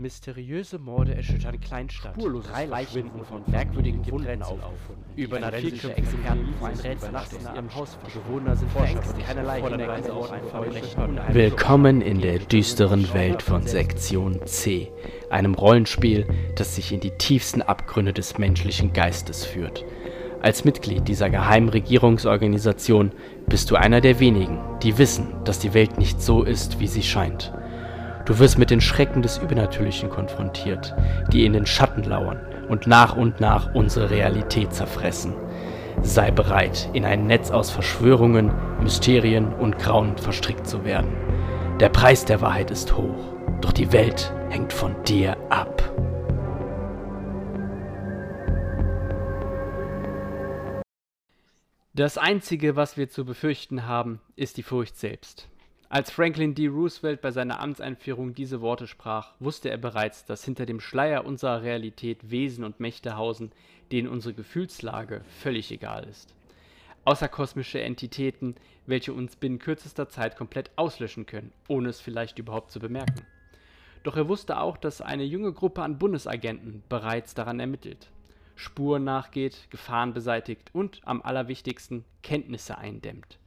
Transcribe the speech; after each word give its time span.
Mysteriöse 0.00 0.78
Morde 0.78 1.14
erschüttern 1.14 1.60
Kleinstadt. 1.60 2.14
Spurloses 2.14 2.50
Drei 2.50 2.64
Leichen 2.64 3.12
wurden 3.12 3.22
von 3.22 3.24
von 3.26 3.42
merkwürdigen 3.46 4.02
Rätsel 4.02 4.40
aufgefunden. 4.40 5.04
Übernatürliche 5.14 5.94
Experten 5.94 6.54
Experten 6.58 6.64
ein 6.64 6.74
sind 6.74 6.86
Rätsel 6.86 7.08
bei 7.08 7.12
nachts 7.12 7.32
Nacht 7.34 7.46
in 7.50 7.54
in 7.54 7.54
ihrem 7.54 7.74
Haus. 7.74 7.98
Bewohner 8.14 8.56
sind 8.56 8.70
verängstigt. 8.70 9.26
Keinerlei 9.26 9.60
Hinweise 9.60 10.10
einer 10.10 10.14
auf 10.14 10.30
ein 10.30 10.44
Verbrechen. 10.44 11.02
unheimlichen 11.02 11.34
Willkommen 11.34 12.00
in 12.00 12.22
der 12.22 12.38
düsteren 12.38 13.12
Welt 13.12 13.42
von 13.42 13.66
Sektion 13.66 14.40
C, 14.46 14.90
einem 15.28 15.52
Rollenspiel, 15.52 16.26
das 16.56 16.76
sich 16.76 16.92
in 16.92 17.00
die 17.00 17.10
tiefsten 17.18 17.60
Abgründe 17.60 18.14
des 18.14 18.38
menschlichen 18.38 18.94
Geistes 18.94 19.44
führt. 19.44 19.84
Als 20.40 20.64
Mitglied 20.64 21.08
dieser 21.08 21.28
geheimen 21.28 21.68
Regierungsorganisation 21.68 23.12
bist 23.50 23.70
du 23.70 23.76
einer 23.76 24.00
der 24.00 24.18
wenigen, 24.18 24.60
die 24.82 24.96
wissen, 24.96 25.34
dass 25.44 25.58
die 25.58 25.74
Welt 25.74 25.98
nicht 25.98 26.22
so 26.22 26.42
ist, 26.42 26.80
wie 26.80 26.86
sie 26.86 27.02
scheint. 27.02 27.52
Du 28.24 28.38
wirst 28.38 28.58
mit 28.58 28.70
den 28.70 28.80
Schrecken 28.80 29.22
des 29.22 29.38
Übernatürlichen 29.38 30.10
konfrontiert, 30.10 30.94
die 31.32 31.44
in 31.44 31.52
den 31.52 31.66
Schatten 31.66 32.04
lauern 32.04 32.40
und 32.68 32.86
nach 32.86 33.16
und 33.16 33.40
nach 33.40 33.74
unsere 33.74 34.10
Realität 34.10 34.72
zerfressen. 34.72 35.34
Sei 36.02 36.30
bereit, 36.30 36.88
in 36.92 37.04
ein 37.04 37.26
Netz 37.26 37.50
aus 37.50 37.70
Verschwörungen, 37.70 38.52
Mysterien 38.80 39.52
und 39.52 39.78
Grauen 39.78 40.16
verstrickt 40.16 40.66
zu 40.66 40.84
werden. 40.84 41.10
Der 41.80 41.88
Preis 41.88 42.24
der 42.24 42.40
Wahrheit 42.40 42.70
ist 42.70 42.96
hoch, 42.96 43.34
doch 43.60 43.72
die 43.72 43.92
Welt 43.92 44.32
hängt 44.48 44.72
von 44.72 44.94
dir 45.04 45.36
ab. 45.50 45.82
Das 51.92 52.16
Einzige, 52.16 52.76
was 52.76 52.96
wir 52.96 53.10
zu 53.10 53.26
befürchten 53.26 53.86
haben, 53.86 54.20
ist 54.34 54.56
die 54.56 54.62
Furcht 54.62 54.96
selbst. 54.96 55.49
Als 55.92 56.12
Franklin 56.12 56.54
D. 56.54 56.68
Roosevelt 56.68 57.20
bei 57.20 57.32
seiner 57.32 57.58
Amtseinführung 57.58 58.32
diese 58.32 58.60
Worte 58.60 58.86
sprach, 58.86 59.32
wusste 59.40 59.70
er 59.70 59.76
bereits, 59.76 60.24
dass 60.24 60.44
hinter 60.44 60.64
dem 60.64 60.78
Schleier 60.78 61.24
unserer 61.24 61.62
Realität 61.62 62.30
Wesen 62.30 62.62
und 62.62 62.78
Mächte 62.78 63.16
hausen, 63.16 63.50
denen 63.90 64.06
unsere 64.06 64.32
Gefühlslage 64.32 65.22
völlig 65.40 65.72
egal 65.72 66.04
ist. 66.04 66.32
Außerkosmische 67.04 67.80
Entitäten, 67.80 68.54
welche 68.86 69.12
uns 69.12 69.34
binnen 69.34 69.58
kürzester 69.58 70.08
Zeit 70.08 70.36
komplett 70.36 70.70
auslöschen 70.76 71.26
können, 71.26 71.50
ohne 71.66 71.88
es 71.88 72.00
vielleicht 72.00 72.38
überhaupt 72.38 72.70
zu 72.70 72.78
bemerken. 72.78 73.26
Doch 74.04 74.16
er 74.16 74.28
wusste 74.28 74.60
auch, 74.60 74.76
dass 74.76 75.00
eine 75.00 75.24
junge 75.24 75.52
Gruppe 75.52 75.82
an 75.82 75.98
Bundesagenten 75.98 76.84
bereits 76.88 77.34
daran 77.34 77.58
ermittelt, 77.58 78.12
Spuren 78.54 79.02
nachgeht, 79.02 79.66
Gefahren 79.70 80.14
beseitigt 80.14 80.70
und 80.72 81.00
am 81.04 81.20
allerwichtigsten 81.20 82.04
Kenntnisse 82.22 82.78
eindämmt. 82.78 83.39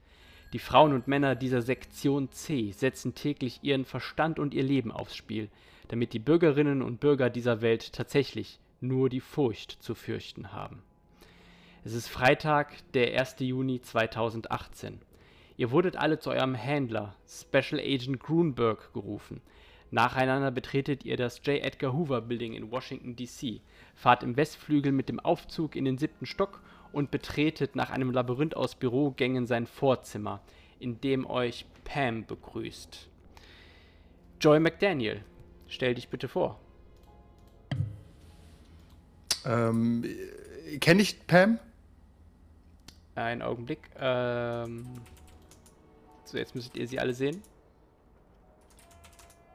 Die 0.53 0.59
Frauen 0.59 0.93
und 0.93 1.07
Männer 1.07 1.35
dieser 1.35 1.63
Sektion 1.63 2.31
C 2.31 2.71
setzen 2.71 3.15
täglich 3.15 3.59
ihren 3.63 3.85
Verstand 3.85 4.37
und 4.37 4.53
ihr 4.53 4.61
Leben 4.61 4.91
aufs 4.91 5.15
Spiel, 5.15 5.49
damit 5.87 6.13
die 6.13 6.19
Bürgerinnen 6.19 6.83
und 6.83 6.99
Bürger 6.99 7.31
dieser 7.31 7.61
Welt 7.61 7.91
tatsächlich 7.91 8.59
nur 8.79 9.09
die 9.09 9.19
Furcht 9.19 9.71
zu 9.71 9.95
fürchten 9.95 10.53
haben. 10.53 10.83
Es 11.83 11.93
ist 11.93 12.07
Freitag, 12.07 12.71
der 12.93 13.19
1. 13.19 13.37
Juni 13.39 13.81
2018. 13.81 14.99
Ihr 15.57 15.71
wurdet 15.71 15.95
alle 15.95 16.19
zu 16.19 16.29
eurem 16.29 16.53
Händler, 16.53 17.15
Special 17.27 17.81
Agent 17.81 18.19
Grunberg, 18.19 18.93
gerufen. 18.93 19.41
Nacheinander 19.89 20.51
betretet 20.51 21.03
ihr 21.03 21.17
das 21.17 21.37
J. 21.45 21.63
Edgar 21.63 21.93
Hoover 21.93 22.21
Building 22.21 22.53
in 22.53 22.71
Washington, 22.71 23.15
D.C., 23.15 23.61
fahrt 23.95 24.21
im 24.21 24.37
Westflügel 24.37 24.91
mit 24.91 25.09
dem 25.09 25.19
Aufzug 25.19 25.75
in 25.75 25.85
den 25.85 25.97
siebten 25.97 26.27
Stock 26.27 26.61
und 26.93 27.11
betretet 27.11 27.75
nach 27.75 27.89
einem 27.89 28.11
Labyrinth 28.11 28.55
aus 28.55 28.75
Bürogängen 28.75 29.45
sein 29.45 29.67
Vorzimmer, 29.67 30.41
in 30.79 31.01
dem 31.01 31.29
euch 31.29 31.65
Pam 31.83 32.25
begrüßt. 32.25 33.09
Joy 34.39 34.59
McDaniel, 34.59 35.23
stell 35.67 35.95
dich 35.95 36.07
bitte 36.07 36.29
vor. 36.29 36.59
Ähm, 39.45 40.05
kenne 40.79 41.01
ich 41.01 41.27
Pam? 41.27 41.59
Einen 43.15 43.41
Augenblick. 43.41 43.89
Ähm, 43.99 44.85
so, 46.23 46.37
jetzt 46.37 46.55
müsstet 46.55 46.77
ihr 46.77 46.87
sie 46.87 46.99
alle 46.99 47.13
sehen. 47.13 47.41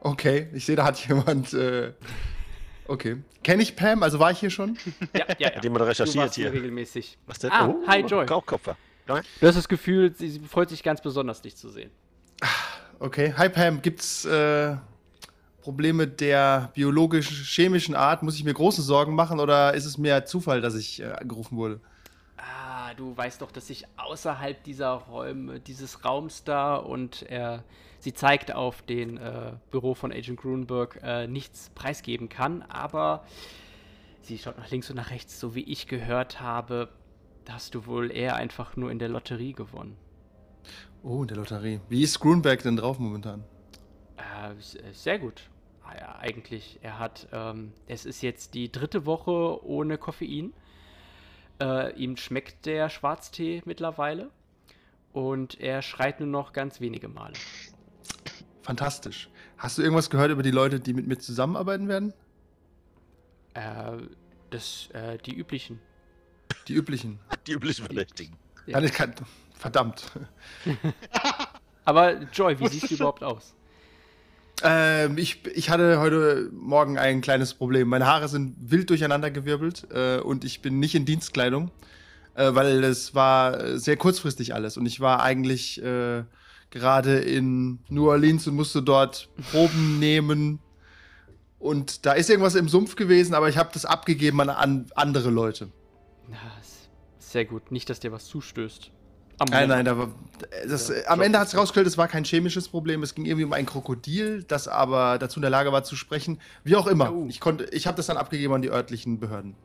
Okay, 0.01 0.47
ich 0.53 0.65
sehe, 0.65 0.75
da 0.75 0.85
hat 0.85 1.07
jemand. 1.07 1.53
Äh, 1.53 1.93
okay. 2.89 3.17
Kenne 3.43 3.63
ich 3.63 3.75
Pam? 3.75 4.03
Also 4.03 4.19
war 4.19 4.31
ich 4.31 4.39
hier 4.39 4.49
schon? 4.49 4.77
Ja, 5.13 5.25
ja, 5.29 5.35
ja. 5.39 5.55
Hat 5.55 5.63
jemand 5.63 5.81
Du 5.81 5.85
recherchiert 5.87 6.33
hier 6.35 6.51
hier? 6.51 6.53
regelmäßig. 6.53 7.17
Was 7.25 7.39
denn? 7.39 7.51
Ah, 7.51 7.67
Oh, 7.67 7.87
hi, 7.87 8.01
Joy. 8.01 8.25
Rauchkopfer. 8.25 8.75
Ja. 9.07 9.21
Du 9.39 9.47
hast 9.47 9.55
das 9.55 9.67
Gefühl, 9.69 10.13
sie, 10.15 10.39
freut 10.39 10.69
sich 10.69 10.83
ganz 10.83 11.01
besonders, 11.01 11.41
dich 11.41 11.55
zu 11.55 11.69
sehen. 11.69 11.89
Okay. 12.99 13.33
Hi 13.37 13.49
Pam, 13.49 13.81
gibt's 13.81 14.25
äh, 14.25 14.75
Probleme 15.61 16.07
der 16.07 16.71
biologisch-chemischen 16.73 17.95
Art? 17.95 18.23
Muss 18.23 18.35
ich 18.35 18.43
mir 18.43 18.53
große 18.53 18.81
Sorgen 18.81 19.15
machen 19.15 19.39
oder 19.39 19.73
ist 19.73 19.85
es 19.85 19.97
mehr 19.97 20.25
Zufall, 20.25 20.61
dass 20.61 20.75
ich 20.75 21.01
äh, 21.01 21.05
angerufen 21.11 21.57
wurde? 21.57 21.79
Ah, 22.37 22.93
du 22.95 23.15
weißt 23.15 23.41
doch, 23.41 23.51
dass 23.51 23.69
ich 23.69 23.85
außerhalb 23.97 24.63
dieser 24.63 24.89
Räume, 24.91 25.59
dieses 25.59 26.05
Raums 26.05 26.43
da 26.43 26.75
und 26.75 27.23
er, 27.23 27.63
sie 27.99 28.13
zeigt 28.13 28.53
auf 28.53 28.81
den 28.81 29.17
äh, 29.17 29.53
Büro 29.71 29.93
von 29.93 30.11
Agent 30.11 30.39
Grunberg, 30.39 30.99
äh, 31.03 31.27
nichts 31.27 31.69
preisgeben 31.75 32.29
kann, 32.29 32.63
aber 32.63 33.23
sie 34.21 34.37
schaut 34.37 34.57
nach 34.57 34.69
links 34.69 34.89
und 34.89 34.95
nach 34.95 35.11
rechts, 35.11 35.39
so 35.39 35.55
wie 35.55 35.63
ich 35.63 35.87
gehört 35.87 36.41
habe, 36.41 36.89
hast 37.49 37.75
du 37.75 37.85
wohl 37.85 38.11
eher 38.11 38.35
einfach 38.35 38.75
nur 38.75 38.91
in 38.91 38.99
der 38.99 39.09
Lotterie 39.09 39.53
gewonnen. 39.53 39.97
Oh, 41.03 41.21
in 41.21 41.27
der 41.27 41.37
Lotterie. 41.37 41.79
Wie 41.89 42.03
ist 42.03 42.19
Grunberg 42.19 42.61
denn 42.63 42.75
drauf 42.75 42.99
momentan? 42.99 43.43
Äh, 44.17 44.51
äh, 44.51 44.93
sehr 44.93 45.19
gut. 45.19 45.49
Ah, 45.83 46.19
eigentlich, 46.19 46.79
er 46.81 46.99
hat, 46.99 47.27
ähm, 47.31 47.73
es 47.87 48.05
ist 48.05 48.21
jetzt 48.21 48.53
die 48.53 48.71
dritte 48.71 49.05
Woche 49.05 49.65
ohne 49.65 49.97
Koffein. 49.97 50.53
Äh, 51.59 51.93
ihm 51.95 52.15
schmeckt 52.17 52.65
der 52.65 52.89
Schwarztee 52.89 53.61
mittlerweile. 53.65 54.29
Und 55.11 55.59
er 55.59 55.81
schreit 55.81 56.19
nur 56.19 56.29
noch 56.29 56.53
ganz 56.53 56.79
wenige 56.79 57.07
Male. 57.07 57.33
Fantastisch. 58.69 59.29
Hast 59.57 59.79
du 59.79 59.81
irgendwas 59.81 60.11
gehört 60.11 60.29
über 60.29 60.43
die 60.43 60.51
Leute, 60.51 60.79
die 60.79 60.93
mit 60.93 61.07
mir 61.07 61.17
zusammenarbeiten 61.17 61.87
werden? 61.87 62.13
Äh, 63.55 63.61
das, 64.51 64.89
äh, 64.93 65.17
die 65.25 65.33
üblichen. 65.33 65.79
Die 66.67 66.73
üblichen. 66.73 67.17
Die 67.47 67.53
üblichen 67.53 67.85
Verdächtigen. 67.85 68.35
Ja. 68.67 68.73
Kann 68.73 68.83
ich, 68.83 68.93
kann, 68.93 69.15
verdammt. 69.55 70.11
Aber 71.83 72.21
Joy, 72.31 72.59
wie 72.59 72.67
siehst 72.67 72.91
du 72.91 72.93
überhaupt 72.93 73.23
aus? 73.23 73.55
Ähm, 74.61 75.17
ich, 75.17 75.47
ich 75.47 75.71
hatte 75.71 75.99
heute 75.99 76.51
Morgen 76.53 76.99
ein 76.99 77.21
kleines 77.21 77.55
Problem. 77.55 77.87
Meine 77.87 78.05
Haare 78.05 78.27
sind 78.27 78.55
wild 78.59 78.91
durcheinandergewirbelt 78.91 79.87
äh, 79.91 80.19
und 80.19 80.45
ich 80.45 80.61
bin 80.61 80.77
nicht 80.77 80.93
in 80.93 81.05
Dienstkleidung, 81.05 81.71
äh, 82.35 82.53
weil 82.53 82.83
es 82.83 83.15
war 83.15 83.79
sehr 83.79 83.97
kurzfristig 83.97 84.53
alles. 84.53 84.77
Und 84.77 84.85
ich 84.85 84.99
war 84.99 85.23
eigentlich 85.23 85.81
äh, 85.81 86.23
gerade 86.71 87.19
in 87.19 87.79
New 87.89 88.09
Orleans 88.09 88.47
und 88.47 88.55
musste 88.55 88.81
dort 88.81 89.29
Proben 89.51 89.99
nehmen. 89.99 90.59
Und 91.57 92.05
da 92.05 92.13
ist 92.13 92.29
irgendwas 92.29 92.55
im 92.55 92.69
Sumpf 92.69 92.95
gewesen, 92.95 93.33
aber 93.33 93.49
ich 93.49 93.57
habe 93.57 93.69
das 93.73 93.85
abgegeben 93.85 94.39
an, 94.41 94.49
an 94.49 94.85
andere 94.95 95.29
Leute. 95.29 95.69
Na, 96.29 96.37
sehr 97.17 97.45
gut. 97.45 97.71
Nicht, 97.71 97.89
dass 97.89 97.99
dir 97.99 98.11
was 98.11 98.25
zustößt. 98.25 98.91
Am 99.39 99.47
Nein, 99.49 99.69
Moment. 99.69 99.87
nein, 99.87 99.97
war, 99.97 100.09
das, 100.67 100.89
Ja, 100.89 100.95
am 101.07 101.21
Ende 101.21 101.39
hat 101.39 101.47
es 101.47 101.55
rausgestellt, 101.55 101.87
es 101.87 101.97
war 101.97 102.09
kein 102.09 102.25
chemisches 102.25 102.67
Problem. 102.67 103.03
Es 103.03 103.15
ging 103.15 103.25
irgendwie 103.25 103.45
um 103.45 103.53
ein 103.53 103.65
Krokodil, 103.65 104.43
das 104.43 104.67
aber 104.67 105.17
dazu 105.17 105.37
in 105.39 105.43
der 105.43 105.51
Lage 105.51 105.71
war 105.71 105.83
zu 105.83 105.95
sprechen. 105.95 106.39
Wie 106.63 106.75
auch 106.75 106.87
immer. 106.87 107.13
Oh. 107.13 107.25
Ich, 107.29 107.39
konnte, 107.39 107.65
ich 107.71 107.87
habe 107.87 107.95
das 107.95 108.07
dann 108.07 108.17
abgegeben 108.17 108.53
an 108.53 108.61
die 108.61 108.69
örtlichen 108.69 109.19
Behörden. 109.19 109.55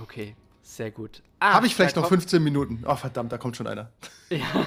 Okay, 0.00 0.34
sehr 0.68 0.90
gut. 0.90 1.22
Ah, 1.40 1.54
habe 1.54 1.66
ich 1.66 1.74
vielleicht 1.74 1.96
noch 1.96 2.02
kommt- 2.08 2.22
15 2.22 2.42
Minuten? 2.44 2.84
Oh, 2.86 2.94
verdammt, 2.96 3.32
da 3.32 3.38
kommt 3.38 3.56
schon 3.56 3.66
einer. 3.66 3.90
Ja. 4.28 4.66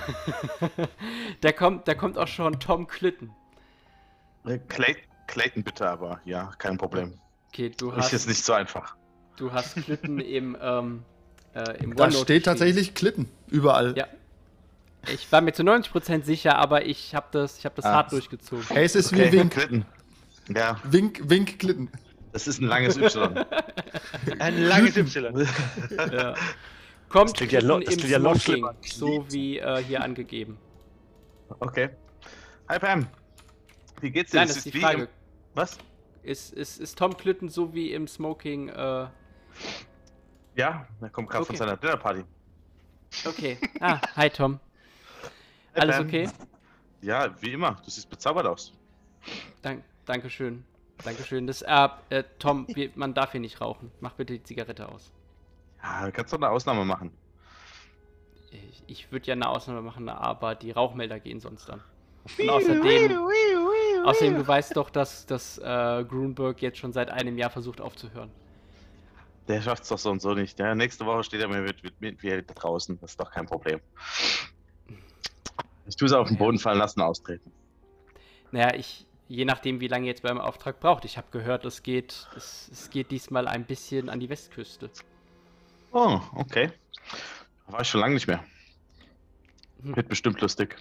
da, 1.42 1.52
kommt, 1.52 1.88
da 1.88 1.94
kommt 1.94 2.18
auch 2.18 2.28
schon 2.28 2.60
Tom 2.60 2.88
Clitten. 2.88 3.32
Äh, 4.46 4.58
Clay 4.68 4.96
Clayton 5.28 5.64
bitte, 5.64 5.88
aber 5.90 6.20
ja, 6.26 6.52
kein 6.58 6.78
Problem. 6.78 7.20
Okay, 7.50 7.70
du 7.78 7.92
Ist 7.92 7.98
hast, 7.98 8.12
jetzt 8.14 8.28
nicht 8.28 8.44
so 8.44 8.54
einfach. 8.54 8.96
du 9.38 9.52
hast 9.54 9.76
Clitten 9.76 10.20
im, 10.20 10.58
ähm, 10.60 11.04
äh, 11.54 11.84
im 11.84 11.96
Da 11.96 12.12
steht 12.12 12.46
tatsächlich 12.46 12.94
Klitten. 12.96 13.30
Überall. 13.50 13.96
Ja. 13.98 14.08
Ich 15.14 15.32
war 15.32 15.42
mir 15.42 15.54
zu 15.54 15.64
90% 15.64 16.24
sicher, 16.24 16.58
aber 16.58 16.86
ich 16.86 17.14
habe 17.16 17.28
das, 17.32 17.58
ich 17.60 17.66
hab 17.66 17.76
das 17.76 17.86
Ah. 17.86 17.94
hart 17.94 18.12
durchgezogen. 18.12 18.66
Hey, 18.70 18.86
es 18.86 18.96
ist 18.96 19.14
Okay, 19.14 19.32
wie 19.32 19.40
Wink. 19.40 19.54
Clinton. 19.54 19.86
Ja, 20.56 20.78
Wink, 20.84 21.22
Wink, 21.30 21.60
Klitten. 21.60 21.90
Das 22.34 22.48
ist 22.48 22.60
ein 22.62 22.68
langes 22.68 22.98
Y. 22.98 23.46
Ein 24.40 24.64
langes 24.64 24.98
Y. 24.98 25.48
Ja. 26.12 26.34
Kommt 27.10 27.32
Das 27.32 27.34
klingt 27.38 27.52
ja 27.52 27.62
das 27.62 27.96
im 27.96 28.10
ja 28.10 28.20
noch 28.20 28.36
Smoking, 28.36 28.42
schlimmer. 28.42 28.76
so 28.84 29.26
wie 29.32 29.58
äh, 29.60 29.84
hier 29.84 30.02
angegeben. 30.02 30.58
Okay. 31.60 31.90
Hi 32.70 32.80
Pam. 32.80 33.08
Wie 34.00 34.12
geht's 34.12 34.32
dir? 34.32 34.38
Nein, 34.38 34.48
Es 34.48 34.56
das 34.56 34.66
ist 34.66 34.74
die 34.74 34.78
wie 34.78 34.82
Frage. 34.82 35.02
Im, 35.04 35.08
was? 35.54 35.78
Ist, 36.24 36.54
ist, 36.54 36.80
ist 36.80 36.98
Tom 36.98 37.18
Clitten 37.18 37.50
so 37.50 37.74
wie 37.74 37.92
im 37.92 38.08
Smoking? 38.08 38.70
Äh, 38.70 39.08
Ja, 40.56 40.88
er 41.02 41.10
kommt 41.10 41.30
gerade 41.30 41.46
von 41.46 41.56
Okay. 41.56 41.58
seiner 41.66 41.76
Dinnerparty. 41.78 42.24
okay. 43.26 43.58
Ah, 43.82 44.00
hi 44.16 44.30
Tom. 44.30 44.60
Hi, 45.76 45.82
Alles 45.82 45.98
Pam. 45.98 46.08
okay? 46.08 46.30
Ja, 47.02 47.30
wie 47.42 47.52
immer. 47.54 47.74
Du 47.84 47.90
siehst 47.90 48.10
bezaubert 48.10 48.46
aus. 48.46 48.72
Dank, 49.62 49.84
Dankeschön. 50.06 50.64
Dankeschön. 51.04 51.48
Das, 51.48 51.62
äh, 51.62 51.90
äh, 52.10 52.24
Tom, 52.40 52.68
wir, 52.70 52.92
man 52.96 53.14
darf 53.14 53.32
hier 53.32 53.42
nicht 53.42 53.62
rauchen. 53.62 53.92
Mach 54.00 54.14
bitte 54.14 54.34
die 54.34 54.44
Zigarette 54.44 54.90
aus. 54.90 55.12
Ja, 55.82 56.06
du 56.06 56.12
kannst 56.12 56.32
doch 56.32 56.38
eine 56.38 56.50
Ausnahme 56.50 56.86
machen. 56.86 57.12
Ich, 58.52 58.84
ich 58.88 59.12
würde 59.12 59.28
ja 59.28 59.34
eine 59.34 59.48
Ausnahme 59.48 59.82
machen, 59.82 60.10
aber 60.10 60.56
die 60.56 60.72
Rauchmelder 60.72 61.20
gehen 61.20 61.40
sonst 61.40 61.68
dann. 61.70 61.82
Und 62.38 62.50
außerdem, 62.50 63.18
außerdem 64.06 64.36
du 64.36 64.48
weißt 64.48 64.78
doch, 64.78 64.90
dass, 64.90 65.26
dass 65.26 65.58
äh, 65.58 66.06
Grunberg 66.08 66.62
jetzt 66.62 66.78
schon 66.78 66.94
seit 66.94 67.10
einem 67.10 67.38
Jahr 67.38 67.50
versucht 67.50 67.82
aufzuhören. 67.82 68.30
Der 69.48 69.62
schafft's 69.62 69.90
doch 69.90 69.98
so 69.98 70.12
und 70.12 70.22
so 70.22 70.34
nicht. 70.34 70.60
Ja, 70.60 70.76
nächste 70.76 71.06
Woche 71.06 71.24
steht 71.24 71.42
er 71.42 71.48
mir 71.48 71.62
mit, 71.62 71.84
mit, 71.84 72.00
mit 72.00 72.24
mir 72.24 72.44
da 72.44 72.54
draußen. 72.54 73.00
Das 73.02 73.12
ist 73.12 73.20
doch 73.20 73.32
kein 73.32 73.48
Problem. 73.48 73.80
Ich 75.88 75.96
tue 75.96 76.06
es 76.06 76.14
auf 76.14 76.28
den 76.28 76.38
Boden 76.38 76.60
fallen 76.60 76.78
lassen, 76.78 77.02
austreten. 77.02 77.52
Naja, 78.52 78.76
ich, 78.76 79.08
je 79.32 79.46
nachdem, 79.46 79.80
wie 79.80 79.88
lange 79.88 80.06
ihr 80.06 80.10
jetzt 80.10 80.24
beim 80.24 80.40
Auftrag 80.40 80.82
braucht. 80.82 81.06
Ich 81.06 81.18
habe 81.18 81.28
gehört, 81.32 81.64
es 81.64 81.84
geht, 81.84 82.28
es, 82.36 82.70
es 82.72 82.90
geht 82.90 83.12
diesmal 83.12 83.48
ein 83.48 83.66
bisschen 83.66 84.10
an 84.10 84.20
die 84.20 84.30
Westküste. 84.30 84.90
Oh, 85.94 86.20
okay. 86.36 86.72
Da 87.66 87.74
war 87.74 87.82
ich 87.82 87.88
schon 87.88 88.02
lange 88.02 88.16
nicht 88.16 88.28
mehr. 88.28 88.44
Hm. 89.84 89.96
Wird 89.96 90.10
bestimmt 90.10 90.42
lustig. 90.42 90.76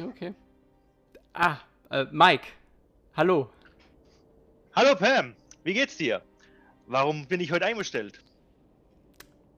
Okay. 0.00 0.34
Ah, 1.34 1.58
äh, 1.90 2.06
Mike. 2.10 2.46
Hallo. 3.14 3.50
Hallo 4.74 4.94
Pam, 4.94 5.34
wie 5.64 5.74
geht's 5.74 5.98
dir? 5.98 6.22
Warum 6.86 7.26
bin 7.26 7.40
ich 7.40 7.52
heute 7.52 7.66
eingestellt? 7.66 8.22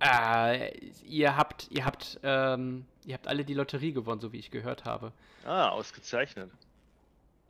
Äh, 0.01 0.77
ihr 1.05 1.37
habt, 1.37 1.69
ihr 1.71 1.85
habt, 1.85 2.19
ähm, 2.25 2.87
ihr 3.05 3.15
habt 3.15 3.29
alle 3.29 3.45
die 3.45 3.55
Lotterie 3.55 3.93
gewonnen, 3.93 4.21
so 4.21 4.33
wie 4.33 4.39
ich 4.39 4.51
gehört 4.51 4.87
habe. 4.87 5.13
Ah, 5.45 5.69
ausgezeichnet. 5.69 6.51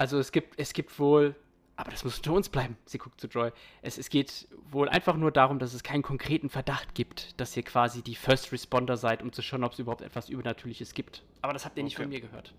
Also 0.01 0.19
es 0.19 0.33
gibt, 0.33 0.59
es 0.59 0.73
gibt 0.73 0.99
wohl, 0.99 1.37
aber 1.77 1.91
das 1.91 2.05
muss 2.05 2.17
unter 2.17 2.33
uns 2.33 2.49
bleiben. 2.49 2.79
Sie 2.87 2.97
guckt 2.97 3.21
zu 3.21 3.27
Joy. 3.27 3.53
Es, 3.83 3.99
es 3.99 4.09
geht 4.09 4.49
wohl 4.71 4.89
einfach 4.89 5.15
nur 5.15 5.31
darum, 5.31 5.59
dass 5.59 5.75
es 5.75 5.83
keinen 5.83 6.03
konkreten 6.03 6.49
Verdacht 6.49 6.95
gibt, 6.95 7.39
dass 7.39 7.55
ihr 7.55 7.63
quasi 7.63 8.01
die 8.01 8.15
First 8.15 8.51
Responder 8.51 8.97
seid, 8.97 9.23
um 9.23 9.31
zu 9.31 9.43
schauen, 9.43 9.63
ob 9.63 9.73
es 9.75 9.79
überhaupt 9.79 10.01
etwas 10.01 10.31
Übernatürliches 10.31 10.95
gibt. 10.95 11.23
Aber 11.43 11.53
das 11.53 11.67
habt 11.67 11.77
ihr 11.77 11.85
nicht 11.85 11.97
Okay. 11.97 12.05
von 12.05 12.09
mir 12.09 12.23
gehört. 12.23 12.55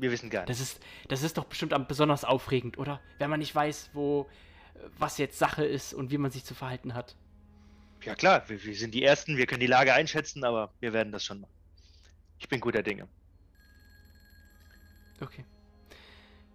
Wir 0.00 0.10
wissen 0.10 0.30
gar 0.30 0.40
nicht. 0.40 0.48
Das 0.48 0.58
ist, 0.58 0.80
das 1.06 1.22
ist 1.22 1.38
doch 1.38 1.44
bestimmt 1.44 1.72
besonders 1.86 2.24
aufregend, 2.24 2.76
oder? 2.76 3.00
Wenn 3.18 3.30
man 3.30 3.38
nicht 3.38 3.54
weiß, 3.54 3.90
wo, 3.92 4.28
was 4.98 5.18
jetzt 5.18 5.38
Sache 5.38 5.64
ist 5.64 5.94
und 5.94 6.10
wie 6.10 6.18
man 6.18 6.32
sich 6.32 6.44
zu 6.44 6.54
verhalten 6.56 6.94
hat. 6.94 7.14
Ja 8.02 8.16
klar, 8.16 8.48
wir, 8.48 8.64
wir 8.64 8.74
sind 8.74 8.94
die 8.94 9.04
Ersten, 9.04 9.36
wir 9.36 9.46
können 9.46 9.60
die 9.60 9.68
Lage 9.68 9.94
einschätzen, 9.94 10.42
aber 10.42 10.72
wir 10.80 10.92
werden 10.92 11.12
das 11.12 11.24
schon 11.24 11.40
machen. 11.40 11.54
Ich 12.40 12.48
bin 12.48 12.58
guter 12.58 12.82
Dinge. 12.82 13.06
Okay. 15.20 15.44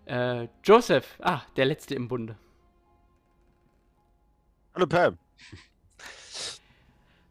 Äh, 0.05 0.47
Joseph, 0.63 1.17
ah, 1.21 1.41
der 1.55 1.65
letzte 1.65 1.95
im 1.95 2.07
Bunde. 2.07 2.37
Hallo 4.73 4.87
Pam. 4.87 5.17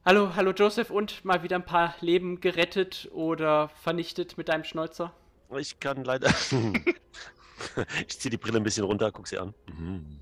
Hallo, 0.04 0.34
hallo 0.34 0.52
Joseph 0.52 0.90
und 0.90 1.24
mal 1.24 1.42
wieder 1.42 1.56
ein 1.56 1.64
paar 1.64 1.94
Leben 2.00 2.40
gerettet 2.40 3.08
oder 3.12 3.68
vernichtet 3.68 4.36
mit 4.36 4.48
deinem 4.48 4.64
Schnäuzer. 4.64 5.14
Ich 5.56 5.78
kann 5.78 6.04
leider. 6.04 6.28
ich 8.06 8.18
ziehe 8.18 8.30
die 8.30 8.36
Brille 8.36 8.58
ein 8.58 8.64
bisschen 8.64 8.84
runter, 8.84 9.12
guck 9.12 9.28
sie 9.28 9.38
an. 9.38 9.54
Mhm. 9.72 10.20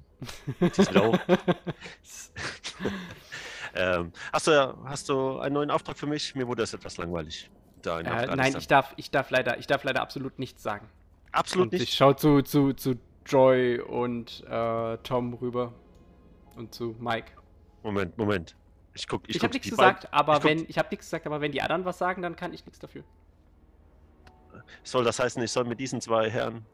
Ähm, 3.74 4.12
hast, 4.32 4.46
du, 4.46 4.84
hast 4.84 5.08
du 5.08 5.38
einen 5.38 5.54
neuen 5.54 5.70
Auftrag 5.70 5.96
für 5.96 6.06
mich? 6.06 6.34
Mir 6.34 6.46
wurde 6.46 6.62
das 6.62 6.74
etwas 6.74 6.98
langweilig. 6.98 7.50
Da 7.80 8.00
Äh, 8.00 8.36
nein, 8.36 8.54
ich 8.56 8.68
darf, 8.68 8.92
ich 8.96 9.10
darf 9.10 9.30
leider, 9.30 9.58
ich 9.58 9.66
darf 9.66 9.82
leider 9.82 10.02
absolut 10.02 10.38
nichts 10.38 10.62
sagen. 10.62 10.90
Absolut 11.32 11.66
und 11.66 11.72
nicht. 11.72 11.82
Ich 11.82 11.94
schaue 11.94 12.16
zu, 12.16 12.42
zu, 12.42 12.72
zu 12.74 12.94
Joy 13.26 13.80
und 13.80 14.44
äh, 14.48 14.98
Tom 14.98 15.34
rüber 15.34 15.72
und 16.56 16.74
zu 16.74 16.94
Mike. 16.98 17.32
Moment, 17.82 18.16
Moment. 18.18 18.54
Ich 18.94 19.08
guck, 19.08 19.22
Ich, 19.28 19.36
ich 19.36 19.42
habe 19.42 19.48
guck 19.48 19.54
nichts 19.54 19.64
die 19.66 19.70
gesagt, 19.70 20.02
beiden- 20.02 20.12
aber 20.14 20.32
ich 20.34 20.40
guck- 20.40 20.50
wenn 20.50 20.66
ich 20.68 20.78
habe 20.78 20.88
nichts 20.90 21.06
gesagt, 21.06 21.26
aber 21.26 21.40
wenn 21.40 21.52
die 21.52 21.62
anderen 21.62 21.84
was 21.84 21.98
sagen, 21.98 22.20
dann 22.22 22.36
kann 22.36 22.52
ich 22.52 22.64
nichts 22.66 22.78
dafür. 22.78 23.04
Soll 24.84 25.04
das 25.04 25.18
heißen, 25.18 25.42
ich 25.42 25.50
soll 25.50 25.64
mit 25.64 25.80
diesen 25.80 26.00
zwei 26.00 26.28
Herren. 26.30 26.64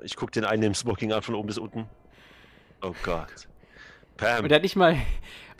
Ich 0.00 0.16
guck 0.16 0.32
den 0.32 0.44
einen 0.44 0.62
im 0.62 0.74
Smoking 0.74 1.12
an 1.12 1.22
von 1.22 1.34
oben 1.34 1.46
bis 1.48 1.58
unten. 1.58 1.88
Oh 2.82 2.94
Gott. 3.02 3.48
Pam. 4.16 4.44
Und 4.44 4.50
er 4.50 4.56
hat 4.56 4.62
nicht 4.62 4.76
mal. 4.76 4.94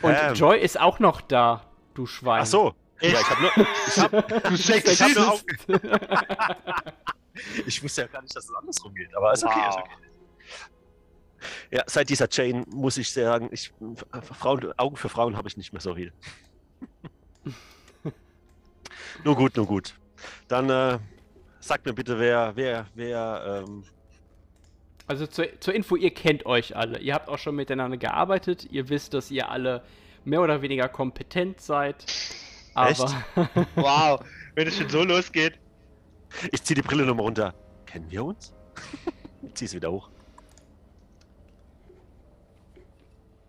Und 0.01 0.13
Pam. 0.13 0.33
Joy 0.33 0.59
ist 0.59 0.79
auch 0.79 0.99
noch 0.99 1.21
da, 1.21 1.63
du 1.93 2.05
Schwein. 2.05 2.41
Ach 2.41 2.45
so. 2.45 2.73
Ja, 3.01 3.09
ich 3.09 3.29
hab 3.29 3.39
nur. 3.41 3.67
Ich, 3.87 3.99
hab, 3.99 4.11
Du 4.11 4.17
ich, 4.33 4.43
hab 4.43 4.57
Sexist! 4.57 5.15
nur 5.15 5.31
auf, 5.31 5.43
ich 7.65 7.83
wusste 7.83 8.01
ja 8.01 8.07
gar 8.07 8.21
nicht, 8.21 8.35
dass 8.35 8.45
es 8.45 8.53
andersrum 8.53 8.93
geht, 8.93 9.15
aber 9.15 9.33
ist 9.33 9.43
okay, 9.43 9.59
ist 9.69 9.75
Wow. 9.75 9.83
okay. 9.83 9.93
Ja, 11.71 11.83
seit 11.85 12.09
dieser 12.09 12.27
Chain 12.29 12.65
muss 12.67 12.97
ich 12.97 13.11
sagen, 13.11 13.49
ich, 13.51 13.71
Frauen, 14.39 14.73
Augen 14.77 14.95
für 14.95 15.09
Frauen 15.09 15.37
habe 15.37 15.47
ich 15.47 15.55
nicht 15.57 15.71
mehr 15.71 15.81
so 15.81 15.93
viel. 15.95 16.11
nur 19.23 19.35
gut, 19.35 19.55
nur 19.55 19.67
gut. 19.67 19.93
Dann 20.47 20.69
äh, 20.69 20.99
sagt 21.59 21.85
mir 21.85 21.93
bitte, 21.93 22.17
wer, 22.19 22.55
wer, 22.55 22.87
wer, 22.95 23.63
ähm, 23.67 23.83
Also 25.05 25.27
zur, 25.27 25.59
zur 25.59 25.73
Info, 25.75 25.95
ihr 25.95 26.11
kennt 26.11 26.45
euch 26.45 26.75
alle. 26.75 26.99
Ihr 26.99 27.13
habt 27.13 27.29
auch 27.29 27.37
schon 27.37 27.55
miteinander 27.55 27.97
gearbeitet. 27.97 28.65
Ihr 28.71 28.89
wisst, 28.89 29.13
dass 29.13 29.29
ihr 29.29 29.49
alle 29.49 29.83
mehr 30.25 30.41
oder 30.41 30.61
weniger 30.61 30.89
kompetent 30.89 31.61
seid. 31.61 32.03
Aber 32.73 33.13
Wow, 33.75 34.25
wenn 34.55 34.67
es 34.67 34.77
schon 34.77 34.89
so 34.89 35.03
losgeht. 35.03 35.59
Ich 36.51 36.63
ziehe 36.63 36.75
die 36.75 36.81
Brille 36.81 37.05
nochmal 37.05 37.25
runter. 37.25 37.53
Kennen 37.85 38.09
wir 38.09 38.23
uns? 38.23 38.53
ich 39.41 39.53
zieh 39.55 39.65
es 39.65 39.73
wieder 39.73 39.91
hoch. 39.91 40.09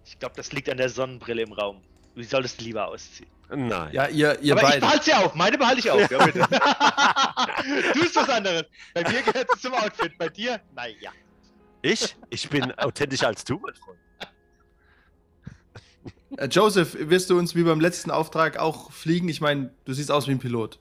Ich 0.05 0.19
glaube, 0.19 0.35
das 0.37 0.53
liegt 0.53 0.69
an 0.69 0.79
der 0.79 0.89
Sonnenbrille 0.89 1.43
im 1.43 1.53
Raum. 1.53 1.83
Du 2.15 2.23
solltest 2.23 2.61
lieber 2.61 2.89
ausziehen. 2.89 3.31
Nein. 3.51 3.93
Ja, 3.93 4.09
ihr, 4.09 4.39
ihr 4.41 4.53
aber 4.53 4.63
ich 4.63 4.69
beide. 4.69 4.81
behalte 4.81 5.05
sie 5.05 5.15
auf. 5.15 5.35
Meine 5.35 5.57
behalte 5.57 5.81
ich 5.81 5.91
auf. 5.91 6.11
Ja, 6.11 6.25
bitte. 6.25 6.39
du 7.95 8.01
bist 8.01 8.17
was 8.17 8.29
anderes. 8.29 8.65
Bei 8.95 9.03
mir 9.03 9.23
gehört 9.23 9.49
es 9.55 9.61
zum 9.61 9.75
Outfit. 9.75 10.19
Bei 10.19 10.29
dir, 10.29 10.61
naja. 10.75 11.13
Ich? 11.83 12.17
Ich 12.31 12.49
bin 12.51 12.73
authentischer 12.73 13.29
als 13.29 13.45
du, 13.45 13.59
mein 13.59 13.75
Freund. 13.75 13.99
Äh, 16.37 16.47
Joseph, 16.47 16.97
wirst 16.99 17.31
du 17.31 17.39
uns 17.39 17.55
wie 17.55 17.63
beim 17.63 17.81
letzten 17.81 18.11
Auftrag 18.11 18.59
auch 18.59 18.93
fliegen? 18.93 19.29
Ich 19.29 19.41
meine, 19.41 19.71
du 19.85 19.93
siehst 19.93 20.11
aus 20.11 20.27
wie 20.27 20.33
ein 20.33 20.39
Pilot. 20.39 20.79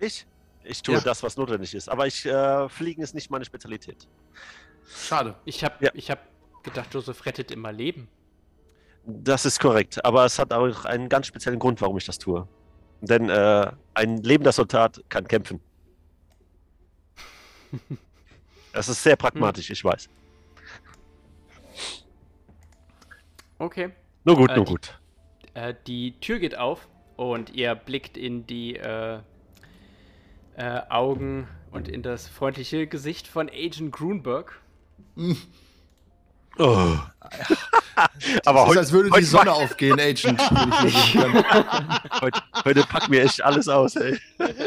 Ich? 0.00 0.26
Ich 0.64 0.82
tue 0.82 0.96
Ja. 0.96 1.00
das, 1.00 1.22
was 1.22 1.36
notwendig 1.36 1.74
ist. 1.74 1.88
Aber 1.88 2.06
ich, 2.06 2.26
äh, 2.26 2.68
Fliegen 2.68 3.02
ist 3.02 3.14
nicht 3.14 3.30
meine 3.30 3.44
Spezialität. 3.44 4.06
Schade. 4.86 5.34
ich 5.44 5.62
habe 5.64 5.84
Ja. 5.84 5.90
ich 5.94 6.10
hab 6.10 6.20
gedacht, 6.62 6.92
Joseph 6.94 7.24
rettet 7.26 7.50
immer 7.50 7.72
Leben. 7.72 8.08
Das 9.04 9.44
ist 9.46 9.60
korrekt. 9.60 10.04
Aber 10.04 10.24
es 10.24 10.38
hat 10.38 10.52
auch 10.52 10.84
einen 10.84 11.08
ganz 11.08 11.26
speziellen 11.26 11.58
Grund, 11.58 11.80
warum 11.80 11.96
ich 11.98 12.04
das 12.06 12.18
tue. 12.18 12.46
Denn 13.00 13.28
äh, 13.30 13.70
ein 13.94 14.18
lebender 14.18 14.52
Soldat 14.52 15.02
kann 15.08 15.26
kämpfen. 15.28 15.60
Das 18.72 18.88
ist 18.88 19.02
sehr 19.02 19.16
pragmatisch, 19.16 19.70
ich 19.70 19.82
weiß. 19.82 20.08
Okay. 23.58 23.90
Nur 24.24 24.36
gut, 24.36 24.50
Äh, 24.50 24.56
nur 24.56 24.64
die- 24.64 24.70
gut. 24.70 25.00
Äh, 25.54 25.74
die 25.86 26.12
Tür 26.20 26.38
geht 26.38 26.56
auf 26.56 26.86
und 27.16 27.50
ihr 27.54 27.74
blickt 27.74 28.16
in 28.16 28.46
die 28.46 28.76
äh, 28.76 29.20
äh, 30.58 30.80
Augen 30.90 31.46
und 31.70 31.88
in 31.88 32.02
das 32.02 32.28
freundliche 32.28 32.86
Gesicht 32.86 33.26
von 33.28 33.48
Agent 33.48 33.92
Grunberg. 33.92 34.60
Oh. 36.58 36.96
Aber 38.44 38.66
heute, 38.66 38.80
als 38.80 38.90
würde 38.92 39.10
die 39.10 39.22
Sonne 39.24 39.52
aufgehen, 39.52 40.00
Agent. 40.00 40.40
heute, 42.20 42.40
heute 42.64 42.80
packt 42.82 43.08
mir 43.08 43.22
echt 43.22 43.42
alles 43.42 43.68
aus, 43.68 43.96
ey. 43.96 44.18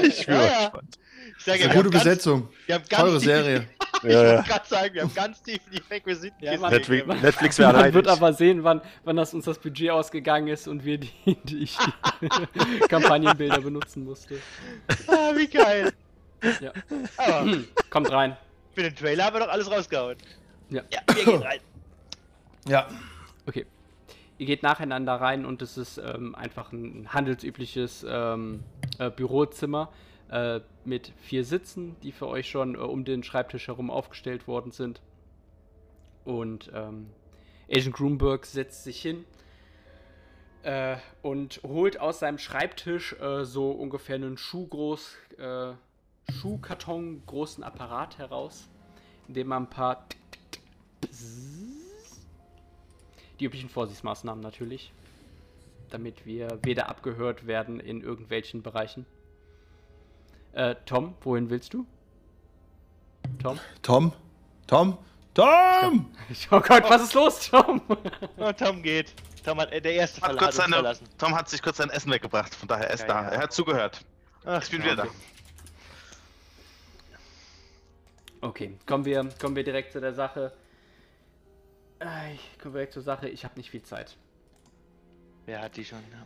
Ich 0.04 0.26
bin 0.26 0.36
Ja, 0.36 0.44
ja. 0.44 0.60
gespannt. 0.64 0.98
Sage, 1.40 1.64
gute 1.70 1.90
ganz- 1.90 2.04
Besetzung. 2.04 2.50
Teure 2.90 3.20
Serie. 3.20 3.68
Ich 4.08 4.14
Ja, 4.14 4.36
wollte 4.38 4.50
gerade 4.50 4.68
sagen, 4.68 4.94
wir 4.94 5.02
haben 5.04 5.14
ganz 5.14 5.42
tief 5.44 5.60
in 5.70 5.74
die 5.78 5.84
Requisiten 5.94 6.38
Ja. 6.44 6.58
Mann. 6.58 6.72
Netflix, 6.74 7.06
Netflix 7.22 7.60
wäre 7.60 7.74
Man 7.74 7.94
wird 7.94 8.08
aber 8.08 8.34
sehen, 8.34 8.64
wann, 8.64 8.82
wann 9.04 9.16
das 9.16 9.34
uns 9.34 9.46
das 9.46 9.60
Budget 9.60 9.92
ausgegangen 9.92 10.48
ist 10.48 10.68
und 10.68 10.84
wir 10.84 10.98
die, 10.98 11.12
die, 11.44 11.66
die 11.66 11.70
Kampagnenbilder 12.88 13.62
benutzen 13.62 14.04
mussten. 14.06 14.36
Ah, 15.08 15.32
wie 15.36 15.48
geil. 15.48 15.92
Ja. 16.60 16.72
Aber 17.18 17.42
Hm, 17.46 17.68
Kommt 17.90 18.12
rein. 18.12 18.36
für 18.74 18.84
den 18.84 18.96
Trailer 18.96 19.26
haben 19.26 19.36
wir 19.36 19.42
doch 19.42 19.50
alles 19.52 19.70
rausgehauen. 19.70 20.18
Ja. 20.70 20.82
Ja, 20.92 21.00
wir 21.14 21.24
gehen 21.26 21.42
rein. 21.44 21.60
Ja. 22.68 22.88
Okay. 23.48 23.66
Ihr 24.38 24.48
geht 24.48 24.64
nacheinander 24.64 25.14
rein 25.16 25.46
und 25.46 25.62
es 25.62 25.78
ist 25.78 26.00
ähm, 26.00 26.34
einfach 26.34 26.72
ein 26.72 27.08
handelsübliches 27.14 28.04
ähm, 28.10 28.64
äh, 28.98 29.12
Bürozimmer 29.12 29.90
äh, 30.32 30.62
mit 30.86 31.14
vier 31.18 31.44
Sitzen, 31.44 31.96
die 32.02 32.12
für 32.12 32.28
euch 32.28 32.50
schon 32.50 32.76
äh, 32.76 32.80
um 32.80 33.06
den 33.06 33.24
Schreibtisch 33.24 33.68
herum 33.68 33.92
aufgestellt 33.92 34.48
worden 34.48 34.72
sind. 34.72 35.02
Und 36.24 36.72
ähm, 36.74 37.10
Agent 37.70 37.96
Grunberg 37.96 38.46
setzt 38.46 38.84
sich 38.84 39.02
hin 39.02 39.26
äh, 40.64 40.98
und 41.22 41.62
holt 41.64 42.00
aus 42.00 42.20
seinem 42.20 42.38
Schreibtisch 42.38 43.14
äh, 43.20 43.44
so 43.44 43.72
ungefähr 43.72 44.16
einen 44.16 44.38
Schuhgroß, 44.38 45.16
äh, 45.38 45.74
Schuhkarton 46.32 47.24
großen 47.26 47.64
Apparat 47.64 48.18
heraus, 48.18 48.70
in 49.28 49.34
dem 49.34 49.48
man 49.48 49.64
ein 49.64 49.70
paar 49.70 50.06
die 53.40 53.46
üblichen 53.46 53.70
Vorsichtsmaßnahmen 53.70 54.42
natürlich. 54.42 54.94
Damit 55.90 56.26
wir 56.26 56.60
weder 56.62 56.88
abgehört 56.88 57.48
werden 57.48 57.82
in 57.82 58.02
irgendwelchen 58.02 58.62
Bereichen. 58.62 59.06
Äh, 60.54 60.76
Tom, 60.86 61.16
wohin 61.22 61.50
willst 61.50 61.74
du? 61.74 61.86
Tom? 63.42 63.60
Tom? 63.82 64.14
Tom? 64.68 64.98
Tom! 65.34 66.14
Oh 66.52 66.60
Gott, 66.60 66.90
was 66.90 67.04
ist 67.04 67.14
los, 67.14 67.50
Tom? 67.50 67.82
Oh, 68.38 68.52
Tom 68.52 68.82
geht. 68.84 69.14
Tom 69.46 69.60
hat, 69.60 69.72
äh, 69.72 69.82
der 69.82 69.94
erste 69.94 70.22
Hat 70.22 70.38
kurz 70.38 70.56
seine, 70.58 70.74
verlassen. 70.76 71.08
Tom 71.18 71.34
hat 71.36 71.50
sich 71.50 71.62
kurz 71.62 71.78
sein 71.78 71.90
Essen 71.90 72.12
weggebracht, 72.12 72.54
von 72.54 72.68
daher 72.68 72.88
er 72.88 72.94
ist 72.94 73.02
Ja, 73.02 73.08
da. 73.08 73.22
ja. 73.24 73.28
Er 73.30 73.40
hat 73.44 73.54
zugehört. 73.54 74.06
Ach, 74.46 74.62
Ich 74.62 74.70
bin 74.70 74.84
wieder 74.84 74.96
da. 74.98 75.08
Okay, 78.42 78.78
kommen 78.86 79.06
wir, 79.06 79.30
kommen 79.40 79.56
wir 79.56 79.64
direkt 79.64 79.92
zu 79.94 80.02
der 80.02 80.14
Sache. 80.14 80.52
Äh, 82.00 82.34
ich- 82.34 82.60
kommen 82.60 82.74
wir 82.74 82.80
direkt 82.80 82.94
zur 82.94 83.04
Sache. 83.04 83.30
Ich 83.30 83.44
habe 83.46 83.56
nicht 83.58 83.70
viel 83.70 83.84
Zeit. 83.84 84.18
Wer 85.46 85.62
hat 85.62 85.76
die 85.78 85.86
schon? 85.86 86.00
Ja. 86.12 86.26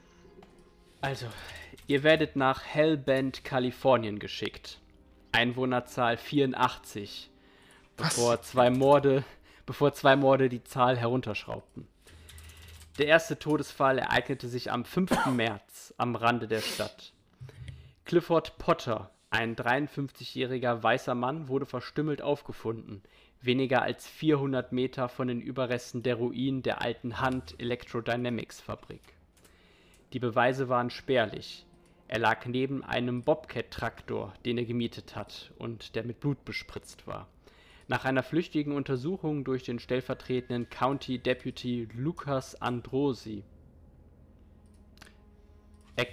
Also, 1.02 1.28
ihr 1.88 2.04
werdet 2.04 2.36
nach 2.36 2.64
Hellbent, 2.64 3.44
Kalifornien 3.44 4.20
geschickt. 4.20 4.80
Einwohnerzahl 5.32 6.18
84. 6.18 7.30
Bevor 7.98 8.42
zwei 8.42 8.70
Morde, 8.70 9.24
bevor 9.66 9.94
zwei 9.94 10.16
Morde 10.16 10.50
die 10.50 10.64
Zahl 10.64 10.98
herunterschraubten. 10.98 11.88
Der 12.98 13.08
erste 13.08 13.38
Todesfall 13.38 14.00
ereignete 14.00 14.48
sich 14.48 14.72
am 14.72 14.86
5. 14.86 15.26
März 15.28 15.94
am 15.98 16.16
Rande 16.16 16.48
der 16.48 16.62
Stadt. 16.62 17.12
Clifford 18.06 18.58
Potter, 18.58 19.12
ein 19.30 19.56
53-jähriger 19.56 20.82
weißer 20.82 21.16
Mann, 21.16 21.50
wurde 21.50 21.66
verstümmelt 21.66 22.22
aufgefunden, 22.22 23.04
weniger 23.42 23.82
als 23.82 24.08
400 24.08 24.72
Meter 24.72 25.10
von 25.10 25.28
den 25.28 25.42
Überresten 25.42 26.04
der 26.04 26.16
Ruinen 26.16 26.64
der 26.64 26.82
alten 26.82 27.20
Hand 27.20 27.56
Electrodynamics 27.60 28.62
Fabrik. 28.62 29.15
Die 30.16 30.20
Beweise 30.22 30.70
waren 30.70 30.92
spärlich. 30.92 31.66
Er 32.08 32.20
lag 32.20 32.46
neben 32.46 32.86
einem 32.86 33.24
Bobcat-Traktor, 33.24 34.34
den 34.46 34.58
er 34.58 34.64
gemietet 34.64 35.14
hat 35.18 35.52
und 35.58 35.94
der 35.94 36.06
mit 36.06 36.22
Blut 36.22 36.46
bespritzt 36.46 37.06
war. 37.06 37.28
Nach 37.90 38.06
einer 38.06 38.24
flüchtigen 38.24 38.72
Untersuchung 38.72 39.44
durch 39.44 39.64
den 39.64 39.78
stellvertretenden 39.78 40.70
County 40.70 41.20
Deputy 41.20 41.90
Lucas 41.94 42.62
Androsi 42.62 43.44
er 45.98 46.08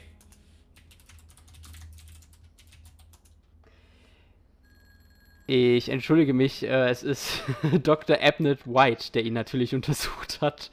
Ich 5.47 5.89
entschuldige 5.89 6.35
mich, 6.35 6.65
äh, 6.65 6.89
es 6.89 7.05
ist 7.05 7.45
Dr. 7.85 8.21
Abnett 8.21 8.67
White, 8.67 9.13
der 9.13 9.23
ihn 9.23 9.35
natürlich 9.35 9.75
untersucht 9.77 10.41
hat. 10.41 10.73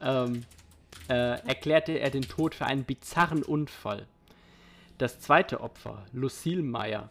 ähm, 0.00 0.44
äh, 1.08 1.40
erklärte 1.46 1.92
er 1.92 2.10
den 2.10 2.22
Tod 2.22 2.54
für 2.54 2.66
einen 2.66 2.84
bizarren 2.84 3.42
Unfall. 3.42 4.06
Das 4.98 5.20
zweite 5.20 5.60
Opfer, 5.60 6.04
Lucille 6.12 6.62
Meyer, 6.62 7.08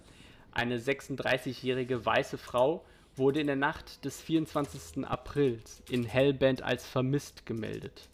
eine 0.52 0.78
36-jährige 0.78 2.06
weiße 2.06 2.38
Frau, 2.38 2.84
wurde 3.16 3.40
in 3.40 3.48
der 3.48 3.56
Nacht 3.56 4.06
des 4.06 4.22
24. 4.22 5.06
Aprils 5.06 5.82
in 5.90 6.04
Hellbent 6.04 6.62
als 6.62 6.86
vermisst 6.86 7.46
gemeldet. 7.46 8.10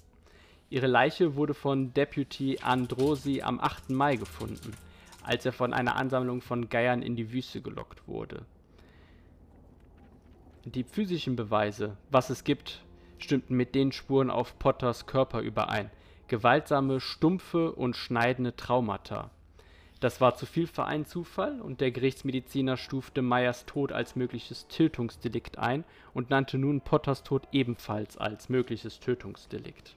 Ihre 0.69 0.87
Leiche 0.87 1.35
wurde 1.35 1.53
von 1.53 1.93
Deputy 1.93 2.59
Androsi 2.61 3.41
am 3.41 3.59
8. 3.59 3.91
Mai 3.91 4.15
gefunden, 4.15 4.73
als 5.21 5.45
er 5.45 5.53
von 5.53 5.73
einer 5.73 5.95
Ansammlung 5.95 6.41
von 6.41 6.69
Geiern 6.69 7.01
in 7.01 7.15
die 7.15 7.31
Wüste 7.31 7.61
gelockt 7.61 8.07
wurde. 8.07 8.45
Die 10.65 10.83
physischen 10.83 11.35
Beweise, 11.35 11.97
was 12.09 12.29
es 12.29 12.43
gibt, 12.43 12.83
stimmten 13.23 13.55
mit 13.55 13.73
den 13.73 13.91
Spuren 13.91 14.29
auf 14.29 14.59
Potters 14.59 15.07
Körper 15.07 15.41
überein. 15.41 15.89
Gewaltsame, 16.27 16.99
stumpfe 16.99 17.71
und 17.71 17.95
schneidende 17.95 18.55
Traumata. 18.55 19.31
Das 19.99 20.19
war 20.19 20.35
zu 20.35 20.45
viel 20.45 20.67
für 20.67 20.83
einen 20.83 21.05
Zufall 21.05 21.61
und 21.61 21.79
der 21.79 21.91
Gerichtsmediziner 21.91 22.75
stufte 22.75 23.21
Meyers 23.21 23.65
Tod 23.65 23.93
als 23.93 24.17
mögliches 24.17 24.67
Tötungsdelikt 24.67 25.57
ein 25.57 25.85
und 26.13 26.29
nannte 26.29 26.57
nun 26.57 26.81
Potters 26.81 27.23
Tod 27.23 27.47
ebenfalls 27.53 28.17
als 28.17 28.49
mögliches 28.49 28.99
Tötungsdelikt. 28.99 29.95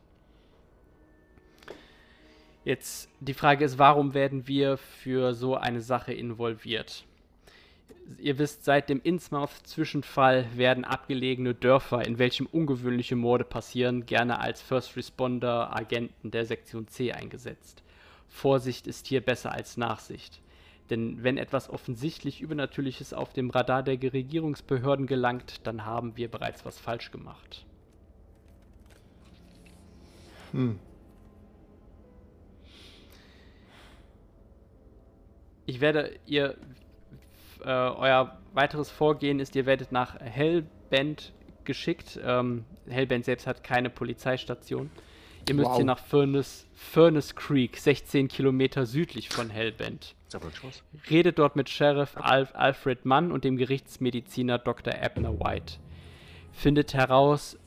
Jetzt 2.66 3.08
die 3.20 3.32
Frage 3.32 3.64
ist, 3.64 3.78
warum 3.78 4.12
werden 4.12 4.46
wir 4.48 4.76
für 4.76 5.34
so 5.34 5.54
eine 5.54 5.80
Sache 5.80 6.12
involviert? 6.12 7.05
Ihr 8.18 8.38
wisst, 8.38 8.64
seit 8.64 8.88
dem 8.88 9.00
Innsmouth-Zwischenfall 9.02 10.46
werden 10.56 10.84
abgelegene 10.84 11.54
Dörfer, 11.54 12.06
in 12.06 12.18
welchem 12.18 12.46
ungewöhnliche 12.46 13.16
Morde 13.16 13.44
passieren, 13.44 14.06
gerne 14.06 14.40
als 14.40 14.62
First 14.62 14.96
Responder-Agenten 14.96 16.30
der 16.30 16.46
Sektion 16.46 16.86
C 16.88 17.12
eingesetzt. 17.12 17.82
Vorsicht 18.28 18.86
ist 18.86 19.06
hier 19.06 19.20
besser 19.20 19.52
als 19.52 19.76
Nachsicht. 19.76 20.40
Denn 20.90 21.24
wenn 21.24 21.36
etwas 21.36 21.68
offensichtlich 21.68 22.40
Übernatürliches 22.40 23.12
auf 23.12 23.32
dem 23.32 23.50
Radar 23.50 23.82
der 23.82 24.00
Regierungsbehörden 24.00 25.06
gelangt, 25.06 25.66
dann 25.66 25.84
haben 25.84 26.16
wir 26.16 26.30
bereits 26.30 26.64
was 26.64 26.78
falsch 26.78 27.10
gemacht. 27.10 27.66
Hm. 30.52 30.78
Ich 35.66 35.80
werde 35.80 36.16
ihr 36.26 36.56
äh, 37.64 37.68
euer 37.68 38.38
weiteres 38.52 38.90
Vorgehen 38.90 39.40
ist, 39.40 39.54
ihr 39.56 39.66
werdet 39.66 39.92
nach 39.92 40.18
Hellbent 40.20 41.32
geschickt. 41.64 42.18
Ähm, 42.24 42.64
Hellbent 42.88 43.24
selbst 43.24 43.46
hat 43.46 43.62
keine 43.62 43.90
Polizeistation. 43.90 44.90
Ihr 45.48 45.54
müsst 45.54 45.68
Wow. 45.68 45.76
hier 45.76 45.84
nach 45.84 45.98
Furnace, 45.98 46.66
Furnace 46.74 47.34
Creek, 47.36 47.76
16 47.76 48.28
Kilometer 48.28 48.84
südlich 48.86 49.28
von 49.28 49.50
Hellbent. 49.50 50.14
Redet 51.08 51.38
dort 51.38 51.54
mit 51.54 51.68
Sheriff 51.68 52.16
Al 52.16 52.48
Alfred 52.52 53.04
Mann 53.04 53.30
und 53.30 53.44
dem 53.44 53.56
Gerichtsmediziner 53.56 54.58
Dr. 54.58 54.94
Abner 55.00 55.38
White. 55.38 55.74
Findet 56.52 56.94
heraus, 56.94 57.58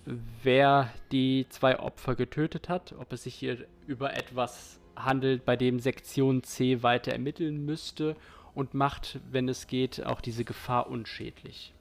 wer 0.44 0.90
die 1.12 1.46
zwei 1.50 1.80
Opfer 1.80 2.16
getötet 2.16 2.68
hat, 2.70 2.94
ob 2.98 3.14
es 3.14 3.24
sich 3.24 3.36
hier 3.36 3.58
über 3.88 4.14
etwas 4.18 4.80
handelt, 4.96 5.46
bei 5.46 5.56
dem 5.56 5.80
Sektion 5.80 6.44
C 6.44 6.84
weiter 6.84 7.14
ermitteln 7.14 7.64
müsste 7.66 8.16
und 8.60 8.74
macht, 8.74 9.22
wenn 9.32 9.48
es 9.48 9.68
geht, 9.68 10.06
auch 10.06 10.20
diese 10.20 10.44
Gefahr 10.44 10.88
unschädlich. 10.88 11.74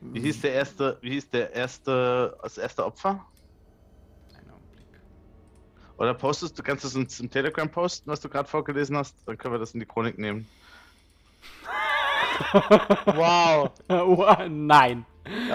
Wie 0.00 0.20
hieß 0.20 0.40
der 0.40 0.54
erste, 0.54 0.98
wie 1.02 1.10
hieß 1.10 1.28
der 1.30 1.52
erste, 1.52 2.38
das 2.42 2.56
erste 2.56 2.84
Opfer? 2.86 3.24
Einen 4.36 4.50
Augenblick. 4.50 4.86
Oder 5.98 6.14
postest 6.14 6.58
du, 6.58 6.62
kannst 6.62 6.84
du 6.84 6.88
es 6.88 6.96
uns 6.96 7.20
im 7.20 7.30
Telegram 7.30 7.70
posten, 7.70 8.10
was 8.10 8.20
du 8.20 8.30
gerade 8.30 8.48
vorgelesen 8.48 8.96
hast? 8.96 9.14
Dann 9.26 9.36
können 9.36 9.54
wir 9.54 9.58
das 9.58 9.72
in 9.74 9.80
die 9.80 9.86
Chronik 9.86 10.18
nehmen. 10.18 10.48
Wow. 13.06 13.70
nein. 14.50 15.06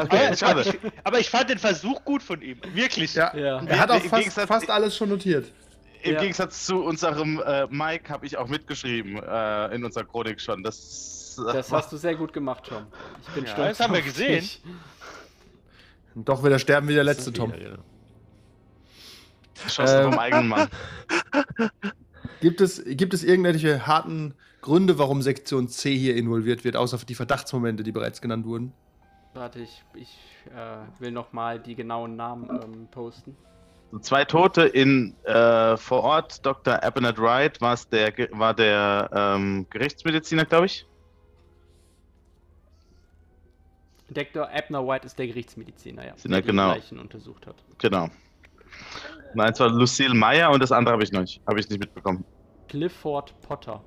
Okay, 0.01 0.27
aber, 0.27 0.35
schade. 0.37 0.61
ich, 0.61 0.91
aber 1.03 1.19
ich 1.19 1.29
fand 1.29 1.49
den 1.49 1.57
Versuch 1.57 2.05
gut 2.05 2.23
von 2.23 2.41
ihm. 2.41 2.57
Wirklich. 2.73 3.15
Ja. 3.15 3.35
Ja. 3.35 3.61
Er 3.65 3.79
hat 3.79 3.91
auch 3.91 4.01
fast, 4.03 4.31
fast 4.31 4.69
alles 4.69 4.95
schon 4.95 5.09
notiert. 5.09 5.51
Im 6.01 6.13
Ja. 6.13 6.19
Gegensatz 6.21 6.65
zu 6.65 6.83
unserem 6.83 7.41
äh, 7.45 7.67
Mike 7.67 8.09
habe 8.11 8.25
ich 8.25 8.37
auch 8.37 8.47
mitgeschrieben 8.47 9.17
äh, 9.21 9.75
in 9.75 9.83
unserer 9.83 10.05
Chronik 10.05 10.39
schon. 10.39 10.63
Das, 10.63 11.37
äh, 11.47 11.53
Das 11.53 11.71
hast 11.71 11.91
du 11.91 11.97
sehr 11.97 12.15
gut 12.15 12.31
gemacht, 12.33 12.65
Tom. 12.67 12.85
Ich 13.21 13.33
bin 13.33 13.45
Ja, 13.45 13.51
stolz. 13.51 13.77
das 13.77 13.87
haben 13.87 13.93
wir 13.93 14.01
gesehen. 14.01 14.39
dich. 14.39 14.61
Und 16.15 16.27
doch 16.29 16.43
wieder 16.43 16.57
sterben 16.59 16.87
wie 16.87 16.93
der 16.95 17.03
letzte 17.03 17.33
Tom. 17.33 17.51
Ja. 17.53 17.77
Geschossen 19.63 19.97
Ähm. 19.99 20.11
vom 20.11 20.19
eigenen 20.19 20.47
Mann. 20.47 20.67
Gibt 22.41 22.61
es, 22.61 22.81
gibt 22.85 23.13
es 23.13 23.23
irgendwelche 23.25 23.85
harten 23.85 24.33
Gründe, 24.61 24.97
warum 24.97 25.21
Sektion 25.21 25.67
C 25.67 25.93
hier 25.97 26.15
involviert 26.15 26.63
wird, 26.63 26.77
außer 26.77 26.97
die 26.99 27.15
Verdachtsmomente, 27.15 27.83
die 27.83 27.91
bereits 27.91 28.21
genannt 28.21 28.45
wurden? 28.45 28.71
Warte, 29.33 29.59
ich, 29.59 29.83
ich 29.93 30.17
äh, 30.55 31.01
will 31.01 31.11
nochmal 31.11 31.59
die 31.59 31.75
genauen 31.75 32.15
Namen 32.15 32.49
ähm, 32.63 32.87
posten. 32.89 33.35
Zwei 34.01 34.23
Tote 34.23 34.63
in 34.63 35.15
äh, 35.23 35.75
vor 35.75 36.03
Ort. 36.03 36.45
Dr. 36.45 36.83
Abinett 36.83 37.17
Wright 37.17 37.59
war's 37.59 37.89
der, 37.89 38.13
war 38.31 38.53
der 38.53 39.09
ähm, 39.11 39.65
Gerichtsmediziner, 39.69 40.45
glaube 40.45 40.67
ich. 40.67 40.85
Dr. 44.11 44.49
Abner 44.49 44.87
White 44.87 45.05
ist 45.05 45.17
der 45.17 45.27
Gerichtsmediziner, 45.27 46.05
ja. 46.05 46.13
Der 46.23 46.41
genau. 46.41 46.73
die 46.73 46.79
Leichen 46.79 46.99
untersucht 46.99 47.47
hat. 47.47 47.55
Genau. 47.79 48.09
Und 49.33 49.39
eins 49.39 49.59
war 49.59 49.69
Lucille 49.69 50.13
Meyer 50.13 50.51
und 50.51 50.61
das 50.61 50.71
andere 50.71 50.93
habe 50.93 51.03
ich 51.03 51.11
noch 51.11 51.21
nicht, 51.21 51.41
habe 51.47 51.59
ich 51.59 51.69
nicht 51.69 51.79
mitbekommen. 51.79 52.25
Clifford 52.67 53.39
Potter. 53.41 53.83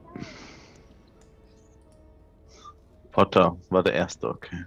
Potter 3.11 3.57
war 3.71 3.83
der 3.83 3.95
erste, 3.95 4.29
okay. 4.29 4.65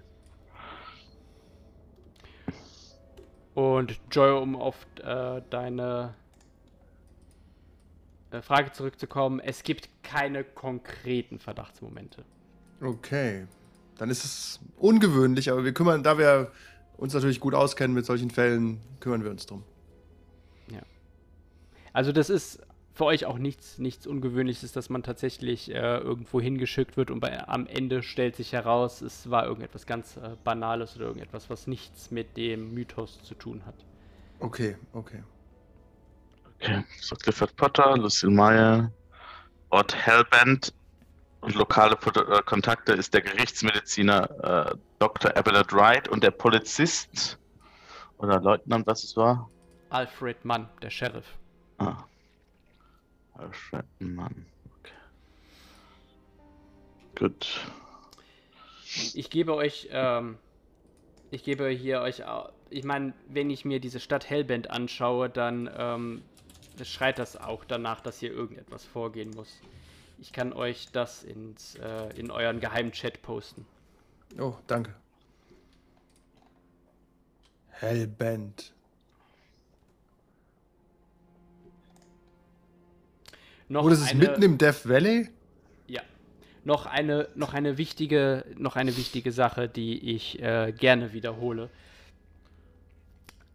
Und 3.55 3.99
Joy, 4.11 4.39
um 4.39 4.55
auf 4.55 4.75
äh, 5.03 5.41
deine 5.49 6.13
äh, 8.31 8.41
Frage 8.41 8.71
zurückzukommen, 8.71 9.39
es 9.39 9.63
gibt 9.63 9.89
keine 10.03 10.43
konkreten 10.43 11.39
Verdachtsmomente. 11.39 12.23
Okay. 12.81 13.47
Dann 13.97 14.09
ist 14.09 14.23
es 14.25 14.59
ungewöhnlich, 14.77 15.49
aber 15.49 15.63
wir 15.63 15.73
kümmern, 15.73 16.03
da 16.03 16.17
wir 16.17 16.51
uns 16.97 17.13
natürlich 17.13 17.39
gut 17.39 17.55
auskennen 17.55 17.95
mit 17.95 18.05
solchen 18.05 18.29
Fällen, 18.29 18.81
kümmern 18.99 19.23
wir 19.23 19.31
uns 19.31 19.47
drum. 19.47 19.63
Also 21.95 22.11
das 22.11 22.29
ist 22.29 22.59
für 22.95 23.03
euch 23.03 23.25
auch 23.25 23.37
nichts, 23.37 23.77
nichts 23.77 24.07
Ungewöhnliches, 24.07 24.71
dass 24.71 24.89
man 24.89 25.03
tatsächlich 25.03 25.69
äh, 25.69 25.97
irgendwo 25.97 26.39
hingeschickt 26.39 26.95
wird 26.95 27.11
und 27.11 27.19
bei, 27.19 27.45
am 27.45 27.67
Ende 27.67 28.01
stellt 28.01 28.37
sich 28.37 28.53
heraus, 28.53 29.01
es 29.01 29.29
war 29.29 29.45
irgendetwas 29.45 29.85
ganz 29.85 30.15
äh, 30.15 30.37
Banales 30.45 30.95
oder 30.95 31.07
irgendetwas, 31.07 31.49
was 31.49 31.67
nichts 31.67 32.09
mit 32.09 32.37
dem 32.37 32.73
Mythos 32.73 33.21
zu 33.21 33.35
tun 33.35 33.63
hat. 33.65 33.75
Okay, 34.39 34.77
okay. 34.93 35.21
Okay, 36.55 36.85
so 37.01 37.17
Clifford 37.17 37.53
Potter, 37.57 37.97
Lucille 37.97 38.31
Meyer, 38.31 38.89
Ort 39.71 39.93
Hellbent 39.93 40.73
und 41.41 41.53
lokale 41.55 41.97
Pot 41.97 42.15
äh, 42.15 42.41
Kontakte 42.45 42.93
ist 42.93 43.13
der 43.13 43.21
Gerichtsmediziner 43.21 44.71
äh, 44.71 44.75
Dr. 44.99 45.35
Abelard 45.35 45.73
Wright 45.73 46.07
und 46.07 46.23
der 46.23 46.31
Polizist 46.31 47.37
oder 48.19 48.39
Leutnant, 48.39 48.87
was 48.87 49.03
es 49.03 49.17
war. 49.17 49.49
Alfred 49.89 50.45
Mann, 50.45 50.69
der 50.81 50.89
Sheriff. 50.89 51.25
Ah. 51.77 52.05
Mann. 53.99 54.45
Okay. 54.79 54.93
Gut. 57.15 57.65
Ich 59.13 59.29
gebe 59.29 59.55
euch, 59.55 59.89
ähm, 59.91 60.37
ich 61.31 61.43
gebe 61.43 61.67
hier 61.69 62.01
euch, 62.01 62.23
ich 62.69 62.83
meine, 62.83 63.13
wenn 63.27 63.49
ich 63.49 63.65
mir 63.65 63.79
diese 63.79 63.99
Stadt 63.99 64.29
Hellbent 64.29 64.69
anschaue, 64.69 65.29
dann 65.29 65.69
ähm, 65.77 66.21
schreit 66.83 67.19
das 67.19 67.35
auch 67.37 67.65
danach, 67.65 68.01
dass 68.01 68.19
hier 68.19 68.31
irgendetwas 68.31 68.85
vorgehen 68.85 69.31
muss. 69.31 69.59
Ich 70.19 70.31
kann 70.31 70.53
euch 70.53 70.91
das 70.91 71.23
ins, 71.23 71.75
äh, 71.75 72.09
in 72.17 72.31
euren 72.31 72.59
geheimen 72.59 72.91
Chat 72.91 73.21
posten. 73.21 73.65
Oh, 74.39 74.55
danke. 74.67 74.93
Hellbent. 77.69 78.74
Noch 83.67 83.83
Oh, 83.85 83.89
das 83.89 83.99
ist 84.01 84.11
eine- 84.11 84.19
mitten 84.19 84.41
im 84.43 84.57
Death 84.57 84.87
Valley? 84.87 85.29
Ja. 85.87 86.01
Noch 86.63 86.85
eine, 86.85 87.29
noch 87.35 87.53
eine 87.53 87.77
wichtige, 87.77 88.45
noch 88.57 88.75
eine 88.75 88.95
wichtige 88.97 89.31
Sache, 89.31 89.67
die 89.67 90.15
ich 90.15 90.41
äh, 90.41 90.71
gerne 90.77 91.13
wiederhole. 91.13 91.69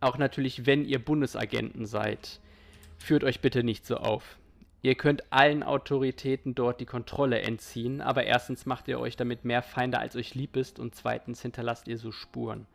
Auch 0.00 0.17
natürlich, 0.19 0.67
wenn 0.67 0.85
ihr 0.85 0.99
Bundesagenten 0.99 1.87
seid, 1.87 2.40
führt 2.99 3.23
euch 3.25 3.40
bitte 3.40 3.62
nicht 3.62 3.85
so 3.87 3.97
auf. 3.99 4.37
Ihr 4.83 4.95
könnt 4.95 5.31
allen 5.31 5.62
Autoritäten 5.62 6.55
dort 6.55 6.81
die 6.81 6.87
Kontrolle 6.87 7.40
entziehen, 7.43 8.00
aber 8.00 8.25
erstens 8.25 8.64
macht 8.64 8.88
ihr 8.88 8.99
euch 8.99 9.14
damit 9.17 9.45
mehr 9.45 9.62
Feinde, 9.62 9.99
als 9.99 10.17
euch 10.17 10.35
lieb 10.35 10.57
ist, 10.57 10.79
und 10.79 10.95
zweitens 10.95 11.43
hinterlasst 11.43 11.87
ihr 11.87 11.99
so 11.99 12.12
Spuren. 12.12 12.67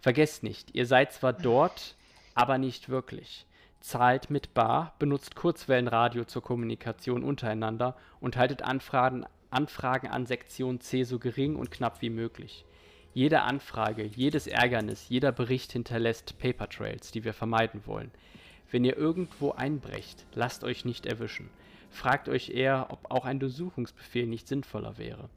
Vergesst 0.00 0.42
nicht, 0.42 0.74
ihr 0.74 0.86
seid 0.86 1.12
zwar 1.12 1.34
dort, 1.34 1.96
aber 2.34 2.56
nicht 2.56 2.88
wirklich. 2.88 3.44
Zahlt 3.84 4.30
mit 4.30 4.54
Bar, 4.54 4.94
benutzt 4.98 5.36
Kurzwellenradio 5.36 6.24
zur 6.24 6.42
Kommunikation 6.42 7.22
untereinander 7.22 7.94
und 8.18 8.38
haltet 8.38 8.62
Anfragen, 8.62 9.26
an 9.50 10.24
Sektion 10.24 10.80
C 10.80 11.04
so 11.04 11.18
gering 11.18 11.56
und 11.56 11.70
knapp 11.70 12.00
wie 12.00 12.08
möglich. 12.08 12.64
Jede 13.12 13.42
Anfrage, 13.42 14.04
jedes 14.04 14.46
Ärgernis, 14.46 15.10
jeder 15.10 15.32
Bericht 15.32 15.72
hinterlässt 15.72 16.38
Paper 16.38 16.70
Trails, 16.70 17.10
die 17.10 17.24
wir 17.24 17.34
vermeiden 17.34 17.82
wollen. 17.84 18.10
Wenn 18.70 18.86
ihr 18.86 18.96
irgendwo 18.96 19.50
einbrecht, 19.50 20.24
lasst 20.32 20.64
euch 20.64 20.86
nicht 20.86 21.04
erwischen. 21.04 21.50
Fragt 21.90 22.30
euch 22.30 22.48
eher, 22.48 22.86
ob 22.88 23.10
auch 23.10 23.26
ein 23.26 23.38
Durchsuchungsbefehl 23.38 24.26
nicht 24.26 24.48
sinnvoller 24.48 24.96
wäre. 24.96 25.28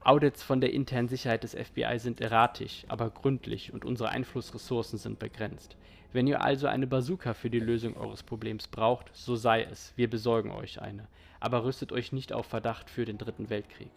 Audits 0.00 0.42
von 0.42 0.60
der 0.60 0.72
internen 0.72 1.08
Sicherheit 1.08 1.42
des 1.42 1.54
FBI 1.54 1.98
sind 1.98 2.20
erratisch, 2.20 2.84
aber 2.88 3.10
gründlich 3.10 3.72
und 3.72 3.84
unsere 3.84 4.10
Einflussressourcen 4.10 4.98
sind 4.98 5.18
begrenzt. 5.18 5.76
Wenn 6.12 6.26
ihr 6.26 6.40
also 6.42 6.66
eine 6.68 6.86
Bazooka 6.86 7.34
für 7.34 7.50
die 7.50 7.60
Lösung 7.60 7.96
eures 7.96 8.22
Problems 8.22 8.68
braucht, 8.68 9.10
so 9.12 9.36
sei 9.36 9.62
es, 9.64 9.92
wir 9.96 10.08
besorgen 10.08 10.50
euch 10.52 10.80
eine. 10.80 11.06
Aber 11.40 11.64
rüstet 11.64 11.92
euch 11.92 12.12
nicht 12.12 12.32
auf 12.32 12.46
Verdacht 12.46 12.88
für 12.88 13.04
den 13.04 13.18
Dritten 13.18 13.50
Weltkrieg. 13.50 13.90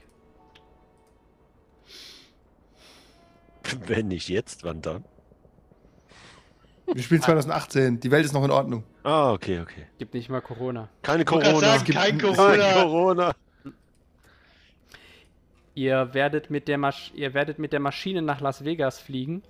Wenn 3.88 4.08
nicht 4.10 4.28
jetzt, 4.30 4.64
wann 4.64 4.82
dann? 4.82 5.06
Wir 6.94 7.02
spielen 7.04 7.22
2018. 7.22 8.02
Die 8.02 8.12
Welt 8.12 8.26
ist 8.26 8.34
noch 8.34 8.44
in 8.44 8.52
Ordnung. 8.52 8.84
Ah, 9.04 9.32
okay, 9.32 9.62
okay. 9.62 9.86
Gibt 9.98 10.14
nicht 10.14 10.30
mal 10.30 10.42
Corona. 10.42 10.90
Keine 11.04 11.24
Corona. 11.24 11.60
sagen, 11.78 11.86
kein 11.86 12.18
gibt- 12.18 12.36
Kein 12.36 12.36
Corona. 12.36 12.74
Corona. 12.84 13.36
Ihr 15.82 16.14
werdet, 16.14 16.52
mit 16.52 16.68
der 16.68 16.94
ihr 17.16 17.34
werdet 17.34 17.58
mit 17.58 17.74
der 17.74 17.80
Maschine 17.80 18.22
nach 18.22 18.40
Las 18.40 18.64
Vegas 18.64 19.00
fliegen 19.00 19.42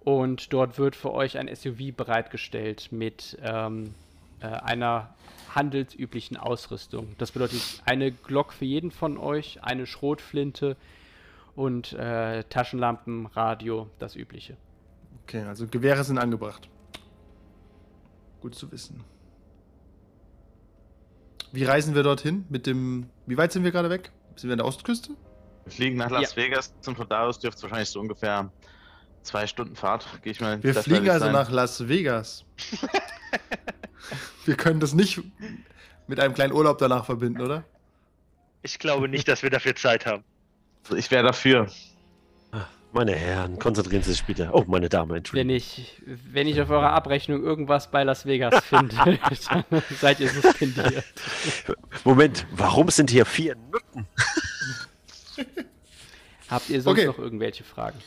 und 0.00 0.52
dort 0.52 0.80
wird 0.80 0.96
für 0.96 1.14
euch 1.14 1.38
ein 1.38 1.48
SUV 1.54 1.94
bereitgestellt 1.96 2.88
mit 2.90 3.38
ähm, 3.40 3.94
äh, 4.40 4.46
einer 4.46 5.14
handelsüblichen 5.54 6.38
Ausrüstung. 6.38 7.14
Das 7.18 7.30
bedeutet 7.30 7.60
eine 7.84 8.10
Glock 8.10 8.52
für 8.52 8.64
jeden 8.64 8.90
von 8.90 9.16
euch, 9.16 9.62
eine 9.62 9.86
Schrotflinte 9.86 10.76
und 11.54 11.92
äh, 11.92 12.42
Taschenlampen, 12.42 13.26
Radio, 13.26 13.88
das 14.00 14.16
übliche. 14.16 14.56
Okay, 15.22 15.42
also 15.42 15.68
Gewehre 15.68 16.02
sind 16.02 16.18
angebracht. 16.18 16.68
Gut 18.40 18.56
zu 18.56 18.72
wissen. 18.72 19.04
Wie 21.52 21.62
reisen 21.62 21.94
wir 21.94 22.02
dorthin? 22.02 22.44
Mit 22.48 22.66
dem. 22.66 23.08
Wie 23.26 23.38
weit 23.38 23.52
sind 23.52 23.62
wir 23.62 23.70
gerade 23.70 23.88
weg? 23.88 24.10
Sind 24.34 24.48
wir 24.48 24.54
an 24.54 24.58
der 24.58 24.66
Ostküste? 24.66 25.12
Wir 25.66 25.72
fliegen 25.72 25.96
nach 25.96 26.10
Las 26.10 26.36
Vegas 26.36 26.72
und 26.86 26.96
von 26.96 27.08
da 27.08 27.22
aus 27.22 27.40
dürfte 27.40 27.58
es 27.58 27.62
wahrscheinlich 27.64 27.90
so 27.90 27.98
ungefähr 27.98 28.50
zwei 29.22 29.48
Stunden 29.48 29.74
Fahrt, 29.74 30.06
gehe 30.22 30.30
ich 30.30 30.40
mal. 30.40 30.62
Wir 30.62 30.74
fliegen 30.74 31.10
also 31.10 31.26
sein. 31.26 31.32
nach 31.32 31.50
Las 31.50 31.88
Vegas. 31.88 32.44
wir 34.44 34.56
können 34.56 34.78
das 34.78 34.94
nicht 34.94 35.20
mit 36.06 36.20
einem 36.20 36.34
kleinen 36.34 36.52
Urlaub 36.52 36.78
danach 36.78 37.04
verbinden, 37.04 37.42
oder? 37.42 37.64
Ich 38.62 38.78
glaube 38.78 39.08
nicht, 39.08 39.26
dass 39.26 39.42
wir 39.42 39.50
dafür 39.50 39.74
Zeit 39.74 40.06
haben. 40.06 40.22
Ich 40.94 41.10
wäre 41.10 41.24
dafür. 41.24 41.66
Meine 42.92 43.14
Herren, 43.14 43.58
konzentrieren 43.58 44.02
Sie 44.02 44.12
sich 44.12 44.24
bitte. 44.24 44.48
Oh, 44.52 44.64
meine 44.68 44.88
Dame, 44.88 45.10
Wenn 45.10 45.16
Entschuldigung. 45.18 45.56
ich, 45.56 46.00
wenn 46.06 46.46
ich 46.46 46.60
auf 46.60 46.70
eurer 46.70 46.92
Abrechnung 46.92 47.42
irgendwas 47.42 47.90
bei 47.90 48.04
Las 48.04 48.24
Vegas 48.24 48.64
finde, 48.64 48.94
dann 49.50 49.64
seid 50.00 50.20
ihr 50.20 50.30
suspendiert. 50.30 51.04
Moment, 52.04 52.46
warum 52.52 52.88
sind 52.88 53.10
hier 53.10 53.26
vier 53.26 53.56
Nutten? 53.56 54.06
Habt 56.48 56.68
ihr 56.70 56.80
sonst 56.82 56.98
Okay. 56.98 57.06
noch 57.06 57.18
irgendwelche 57.18 57.64
Fragen? 57.64 57.98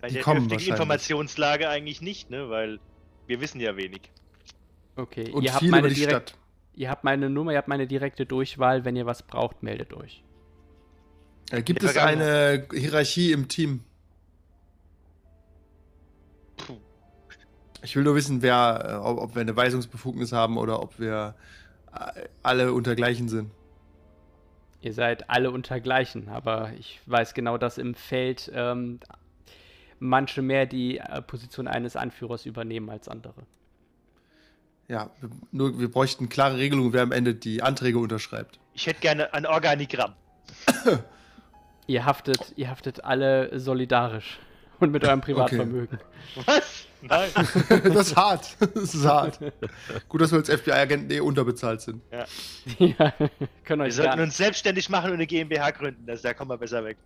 Bei 0.00 0.08
Die 0.08 0.14
der 0.14 0.26
wahrscheinlich. 0.26 0.68
Informationslage 0.68 1.68
eigentlich 1.68 2.00
nicht, 2.02 2.30
ne? 2.30 2.50
Weil 2.50 2.80
wir 3.26 3.40
wissen 3.40 3.60
ja 3.60 3.76
wenig. 3.76 4.10
Okay, 4.96 5.30
Und 5.30 5.44
ihr 5.44 5.54
habt, 5.54 5.62
meine 5.62 5.78
über 5.86 5.88
die 5.88 5.94
direkt, 5.94 6.30
Stadt. 6.30 6.38
ihr 6.74 6.90
habt 6.90 7.04
meine 7.04 7.30
Nummer, 7.30 7.52
ihr 7.52 7.58
habt 7.58 7.68
meine 7.68 7.86
direkte 7.86 8.26
Durchwahl. 8.26 8.84
Wenn 8.84 8.96
ihr 8.96 9.06
was 9.06 9.22
braucht, 9.22 9.62
meldet 9.62 9.94
euch. 9.94 10.24
Äh, 11.50 11.62
gibt 11.62 11.82
es 11.82 11.96
eine 11.96 12.66
Hierarchie 12.72 13.32
im 13.32 13.48
Team? 13.48 13.84
Puh. 16.56 16.76
Ich 17.82 17.94
will 17.96 18.02
nur 18.04 18.14
wissen, 18.16 18.42
wer, 18.42 18.84
äh, 18.86 19.06
ob, 19.06 19.18
ob 19.18 19.34
wir 19.34 19.40
eine 19.42 19.54
Weisungsbefugnis 19.56 20.32
haben 20.32 20.56
oder 20.58 20.82
ob 20.82 20.98
wir 20.98 21.34
alle 22.42 22.72
unter 22.72 22.94
gleichen 22.94 23.28
sind. 23.28 23.50
Ihr 24.80 24.92
seid 24.92 25.30
alle 25.30 25.50
untergleichen, 25.50 26.28
aber 26.28 26.72
ich 26.78 27.00
weiß 27.06 27.34
genau, 27.34 27.56
dass 27.56 27.78
im 27.78 27.94
Feld 27.94 28.50
ähm, 28.54 28.98
manche 30.00 30.42
mehr 30.42 30.66
die 30.66 30.98
äh, 30.98 31.22
Position 31.22 31.68
eines 31.68 31.94
Anführers 31.94 32.46
übernehmen 32.46 32.90
als 32.90 33.08
andere. 33.08 33.46
Ja, 34.88 35.10
wir, 35.20 35.30
nur 35.52 35.78
wir 35.78 35.90
bräuchten 35.90 36.28
klare 36.28 36.58
Regelungen, 36.58 36.92
wer 36.92 37.02
am 37.02 37.12
Ende 37.12 37.34
die 37.34 37.62
Anträge 37.62 37.98
unterschreibt. 37.98 38.58
Ich 38.74 38.86
hätte 38.86 39.00
gerne 39.00 39.32
ein 39.32 39.46
Organigramm. 39.46 40.14
Ihr 41.86 42.04
haftet, 42.04 42.52
ihr 42.56 42.70
haftet 42.70 43.04
alle 43.04 43.58
solidarisch 43.58 44.38
und 44.82 44.92
mit 44.92 45.04
eurem 45.04 45.20
Privatvermögen. 45.20 45.98
Was? 46.46 46.86
Nein. 47.02 47.30
das 47.84 48.08
ist 48.08 48.16
hart. 48.16 48.56
Das 48.74 48.94
ist 48.94 49.04
hart. 49.04 49.38
Gut, 50.08 50.20
dass 50.20 50.30
wir 50.30 50.38
als 50.38 50.50
FBI-Agenten 50.50 51.10
eh 51.10 51.20
unterbezahlt 51.20 51.80
sind. 51.80 52.02
ja, 52.10 52.24
können 53.64 53.80
Wir 53.80 53.86
euch 53.86 53.94
sollten 53.94 54.16
gar 54.16 54.22
uns 54.24 54.36
selbstständig 54.36 54.88
machen 54.88 55.08
und 55.10 55.14
eine 55.14 55.26
GmbH 55.26 55.70
gründen. 55.72 56.06
Das, 56.06 56.22
da 56.22 56.32
kommen 56.34 56.50
wir 56.50 56.58
besser 56.58 56.84
weg. 56.84 56.96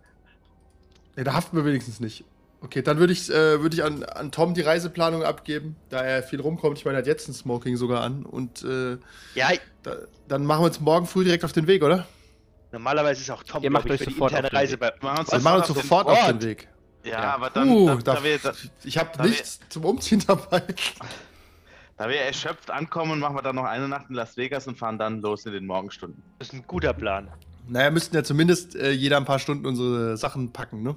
Ja, 1.15 1.23
da 1.23 1.33
haften 1.33 1.57
wir 1.57 1.65
wenigstens 1.65 1.99
nicht. 1.99 2.23
Okay, 2.61 2.81
dann 2.81 2.97
würde 2.97 3.13
ich, 3.13 3.29
äh, 3.29 3.61
würd 3.61 3.73
ich 3.73 3.83
an, 3.83 4.03
an 4.03 4.31
Tom 4.31 4.53
die 4.53 4.61
Reiseplanung 4.61 5.23
abgeben, 5.23 5.75
da 5.89 6.01
er 6.01 6.23
viel 6.23 6.41
rumkommt. 6.41 6.77
Ich 6.79 6.85
meine, 6.85 6.97
er 6.97 7.01
hat 7.01 7.07
jetzt 7.07 7.27
ein 7.27 7.33
Smoking 7.33 7.77
sogar 7.77 8.01
an. 8.03 8.25
Und 8.25 8.63
äh, 8.63 8.97
Ja, 9.35 9.49
da, 9.83 9.95
dann 10.27 10.45
machen 10.45 10.61
wir 10.61 10.67
uns 10.67 10.79
morgen 10.79 11.05
früh 11.05 11.23
direkt 11.23 11.43
auf 11.45 11.53
den 11.53 11.67
Weg, 11.67 11.83
oder? 11.83 12.07
normalerweise 12.71 13.21
ist 13.21 13.31
auch 13.31 13.43
Tom, 13.43 13.63
Ihr 13.63 13.71
macht 13.71 13.85
ich, 13.85 13.93
euch 13.93 13.99
sofort 13.99 14.31
interne 14.31 14.47
auf 14.47 14.51
den 14.51 14.57
Reise 14.57 14.73
Weg. 14.73 14.79
bei. 14.79 14.93
Wir 14.99 15.09
machen 15.09 15.19
uns 15.19 15.31
Wir 15.31 15.39
machen 15.39 15.59
uns 15.61 15.69
auf 15.69 15.77
den 15.77 15.81
sofort 15.83 16.07
auf 16.07 16.27
den 16.27 16.41
Weg. 16.41 16.67
Ja, 17.07 17.21
Ja. 17.23 17.33
aber 17.35 17.49
dann, 17.49 17.69
Uh, 17.69 17.87
dann, 17.87 18.03
da, 18.03 18.13
da, 18.15 18.23
wir, 18.23 18.37
da, 18.39 18.53
ich 18.83 18.97
habe 18.97 19.09
da 19.17 19.23
wir- 19.23 19.29
nichts 19.31 19.59
zum 19.69 19.85
Umziehen 19.85 20.23
dabei. 20.27 20.61
da 21.97 22.09
wir 22.09 22.17
erschöpft 22.17 22.69
ankommen, 22.69 23.19
machen 23.19 23.35
wir 23.35 23.41
dann 23.41 23.55
noch 23.55 23.63
eine 23.65 23.87
Nacht 23.87 24.05
in 24.09 24.15
Las 24.15 24.37
Vegas 24.37 24.67
und 24.67 24.77
fahren 24.77 24.97
dann 24.97 25.21
los 25.21 25.45
in 25.45 25.53
den 25.53 25.65
Morgenstunden. 25.65 26.21
Das 26.39 26.49
ist 26.49 26.53
ein 26.53 26.63
guter 26.67 26.93
Plan. 26.93 27.29
Naja, 27.67 27.89
müssten 27.91 28.15
ja 28.15 28.23
zumindest 28.23 28.75
äh, 28.75 28.91
jeder 28.91 29.17
ein 29.17 29.25
paar 29.25 29.39
Stunden 29.39 29.65
unsere 29.65 30.15
Sachen 30.17 30.53
packen, 30.53 30.83
ne? 30.83 30.95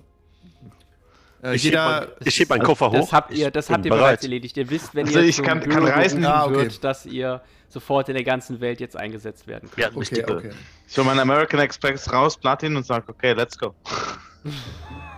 Äh, 1.42 1.54
Ich 1.56 1.62
schieb 1.62 1.70
jeder. 1.72 2.00
mein- 2.00 2.08
ich 2.28 2.34
schieb 2.34 2.48
meinen 2.50 2.62
Koffer 2.62 2.90
hoch. 2.90 2.94
Das 3.00 3.12
habt 3.12 3.32
ihr, 3.32 3.50
das 3.50 3.70
habt 3.70 3.84
ihr 3.86 3.90
bereits 3.90 4.04
bereit. 4.20 4.22
erledigt. 4.24 4.56
Ihr 4.56 4.68
wisst, 4.70 4.94
wenn 4.94 5.06
Also 5.06 5.20
ihr 5.20 5.24
ich 5.26 5.36
zum 5.36 5.46
kann- 5.46 5.60
Büro 5.60 5.74
kann 5.74 5.84
reisen. 5.88 6.24
Ah, 6.24 6.44
okay. 6.44 6.54
wird, 6.56 6.84
dass 6.84 7.06
ihr 7.06 7.40
sofort 7.68 8.08
in 8.08 8.14
der 8.14 8.24
ganzen 8.24 8.60
Welt 8.60 8.78
jetzt 8.80 8.96
eingesetzt 8.96 9.46
werden 9.46 9.70
könnt. 9.70 9.78
Ja, 9.78 9.96
okay, 9.96 10.24
okay. 10.28 10.50
Ich 10.88 10.96
hole 10.98 11.06
meinen 11.06 11.20
American 11.20 11.60
Express 11.60 12.12
raus, 12.12 12.36
Platin 12.36 12.76
und 12.76 12.84
sage, 12.84 13.04
okay, 13.08 13.32
let's 13.32 13.56
go. 13.58 13.74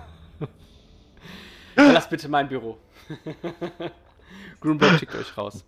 Verlasst 1.86 2.10
bitte 2.10 2.28
mein 2.28 2.48
Büro. 2.48 2.78
Grunberg 4.60 4.98
schickt 4.98 5.14
euch 5.14 5.36
raus. 5.36 5.64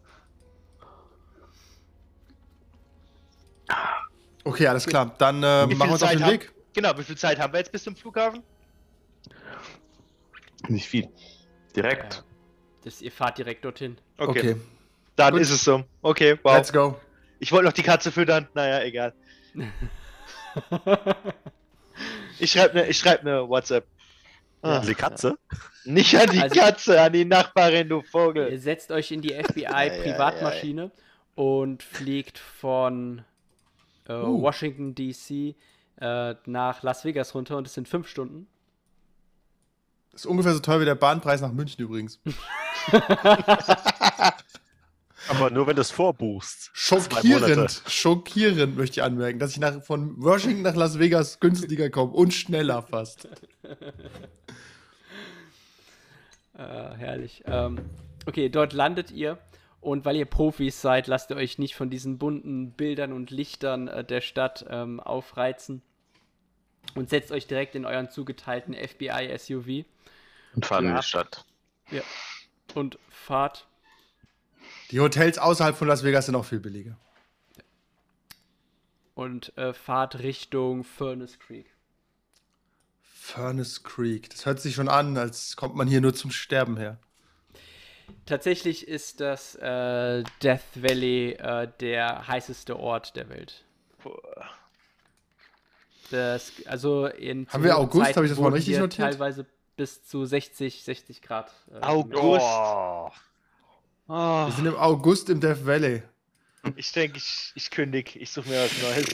Okay, 4.44 4.66
alles 4.66 4.87
klar. 4.87 5.14
Dann 5.18 5.42
äh, 5.42 5.66
machen 5.66 5.79
wir 5.79 5.85
uns 5.92 6.03
auf 6.03 6.09
Zeit 6.09 6.18
den 6.18 6.24
haben- 6.24 6.33
Weg. 6.33 6.53
Genau, 6.74 6.96
wie 6.98 7.05
viel 7.05 7.16
Zeit 7.16 7.38
haben 7.38 7.53
wir 7.53 7.61
jetzt 7.61 7.72
bis 7.72 7.85
zum 7.85 7.94
Flughafen? 7.96 8.42
Nicht 10.68 10.88
viel. 10.88 11.09
Direkt. 11.77 12.14
Ja. 12.14 12.22
Das, 12.85 13.00
ihr 13.00 13.12
fahrt 13.12 13.38
direkt 13.38 13.64
dorthin. 13.64 13.96
Okay, 14.18 14.57
Dann 15.16 15.33
Gut. 15.33 15.42
ist 15.42 15.50
es 15.50 15.64
so. 15.64 15.85
Okay, 16.03 16.38
wow. 16.42 16.57
let's 16.57 16.72
go. 16.72 17.00
Ich 17.38 17.53
wollte 17.53 17.66
noch 17.66 17.72
die 17.72 17.83
Katze 17.83 18.11
füttern. 18.12 18.48
Naja, 18.55 18.83
egal. 18.83 19.14
Ich 22.38 22.50
schreibe 22.50 22.74
ne, 22.74 22.88
ich 22.88 22.98
schreib 22.98 23.22
ne 23.22 23.48
WhatsApp. 23.48 23.87
Ah, 24.64 24.81
Die 24.81 24.94
Katze? 24.94 25.38
Nicht 25.85 26.14
an 26.16 26.31
die 26.31 26.40
Also- 26.42 26.59
Katze, 26.61 27.00
an 27.00 27.12
die 27.12 27.24
Nachbarin, 27.24 27.88
du 27.88 27.98
Ihr 27.98 28.05
Vogel. 28.05 28.59
setzt 28.59 28.90
euch 28.90 29.11
in 29.12 29.20
die 29.22 29.29
ja, 29.33 29.42
FBI-Privatmaschine 29.44 30.90
und 31.35 31.83
fliegt 31.83 32.38
von 32.38 33.22
äh, 34.09 34.12
Uh. 34.14 34.40
Washington, 34.42 34.94
D.C. 34.94 35.55
Äh, 36.00 36.35
nach 36.46 36.83
Las 36.83 37.05
Vegas 37.05 37.35
runter 37.35 37.57
und 37.57 37.66
es 37.66 37.74
sind 37.74 37.88
fünf 37.88 38.09
Stunden. 38.09 38.46
Ist 40.12 40.27
ungefähr 40.27 40.53
so 40.55 40.61
teuer 40.61 40.81
wie 40.81 40.85
der 40.85 40.94
Bahnpreis 40.94 41.40
nach 41.40 41.53
München 41.53 41.83
übrigens. 41.83 42.20
Aber 45.28 45.50
nur 45.50 45.66
wenn 45.66 45.76
du 45.76 45.82
es 45.82 45.90
vorbuchst. 45.90 46.70
Schockierend, 46.72 47.82
schockierend 47.87 48.76
möchte 48.76 49.00
ich 49.00 49.02
anmerken, 49.02 49.38
dass 49.38 49.52
ich 49.52 49.58
nach, 49.58 49.82
von 49.82 50.14
Washington 50.22 50.62
nach 50.62 50.74
Las 50.74 50.98
Vegas 50.98 51.40
günstiger 51.40 51.88
komme 51.90 52.12
und 52.12 52.34
schneller 52.34 52.82
fast. 52.82 53.28
Äh, 56.56 56.58
herrlich. 56.96 57.42
Ähm, 57.46 57.78
okay, 58.26 58.48
dort 58.48 58.72
landet 58.72 59.10
ihr 59.10 59.38
und 59.80 60.04
weil 60.04 60.16
ihr 60.16 60.26
Profis 60.26 60.80
seid, 60.80 61.06
lasst 61.06 61.30
ihr 61.30 61.37
euch 61.37 61.58
nicht 61.58 61.74
von 61.74 61.90
diesen 61.90 62.18
bunten 62.18 62.72
Bildern 62.72 63.12
und 63.12 63.30
Lichtern 63.30 63.88
äh, 63.88 64.04
der 64.04 64.20
Stadt 64.20 64.64
ähm, 64.68 65.00
aufreizen 65.00 65.82
und 66.94 67.08
setzt 67.10 67.32
euch 67.32 67.46
direkt 67.46 67.74
in 67.74 67.84
euren 67.87 68.10
zugeteilten 68.10 68.74
FBI-SUV 68.74 69.84
Und 70.54 70.66
fahren 70.66 70.84
in 70.87 70.90
Ja. 70.92 71.00
die 71.00 71.06
Stadt. 71.06 71.44
und 72.74 72.98
fahrt 73.08 73.66
Die 74.90 75.01
Hotels 75.01 75.38
außerhalb 75.38 75.77
von 75.77 75.88
Las 75.88 76.05
Vegas 76.05 76.27
sind 76.27 76.35
auch 76.35 76.44
viel 76.44 76.61
billiger. 76.61 76.97
und 79.14 79.57
äh, 79.57 79.73
fahrt 79.73 80.18
Richtung 80.18 80.83
Furnace 80.83 81.38
Creek. 81.38 81.66
Furnace 83.03 83.83
Creek. 83.85 84.29
Das 84.31 84.44
hört 84.44 84.61
sich 84.61 84.75
schon 84.75 84.88
an, 84.88 85.16
als 85.16 85.57
kommt 85.57 85.77
man 85.77 85.87
hier 85.87 86.01
nur 86.01 86.14
zum 86.14 86.31
Sterben 86.33 86.77
her. 86.77 86.99
Tatsächlich 88.27 88.87
ist 88.88 89.20
das 89.20 89.55
äh, 89.55 90.25
Death 90.42 90.61
Valley 90.75 91.33
äh, 91.33 91.68
der 91.81 92.27
heißeste 92.27 92.77
Ort 92.79 93.14
der 93.16 93.29
Welt. 93.31 93.64
Das, 96.11 96.53
also 96.66 97.07
in 97.07 97.49
Haben 97.49 97.64
wir 97.64 97.79
August? 97.79 98.05
Zeiten 98.07 98.16
Hab 98.16 98.25
ich 98.25 98.31
das 98.31 98.38
mal 98.40 98.53
richtig 98.53 98.79
notiert? 98.79 99.11
Teilweise 99.12 99.47
bis 99.77 100.05
zu 100.05 100.25
60, 100.27 100.85
60 100.85 101.23
Grad. 101.23 101.51
äh, 101.73 101.79
August. 101.81 102.44
Oh. 102.44 103.11
Oh, 104.07 104.47
Wir 104.47 104.53
sind 104.53 104.67
im 104.67 104.77
August 104.77 105.31
im 105.31 105.40
Death 105.40 105.64
Valley. 105.64 106.03
ich 106.77 106.93
denke, 106.93 107.17
ich, 107.19 107.53
ich 107.55 107.71
kündige. 107.71 108.19
Ich 108.19 108.31
suche 108.31 108.49
mir 108.49 108.62
was 108.64 108.83
Neues. 108.83 109.07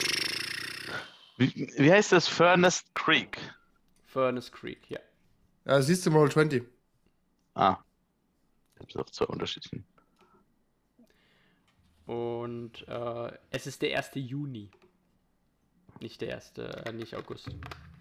Wie, 1.37 1.71
wie 1.77 1.91
heißt 1.91 2.11
das? 2.11 2.27
Furnace 2.27 2.83
Creek. 2.93 3.37
Furnace 4.07 4.51
Creek, 4.51 4.89
ja. 4.89 4.99
Ja, 5.65 5.81
siehst 5.81 6.05
du 6.05 6.09
im 6.09 6.17
Roll 6.17 6.31
20. 6.31 6.63
Ah. 7.55 7.77
Ich 8.85 8.95
habe 8.95 9.05
auch 9.05 9.09
zwei 9.09 9.25
unterschiedlichen. 9.25 9.85
Und 12.05 12.85
äh, 12.87 13.31
es 13.51 13.67
ist 13.67 13.81
der 13.81 13.97
1. 13.97 14.11
Juni. 14.15 14.69
Nicht 16.01 16.19
der 16.21 16.35
1., 16.35 16.57
äh, 16.57 16.91
nicht 16.91 17.15
August. 17.15 17.47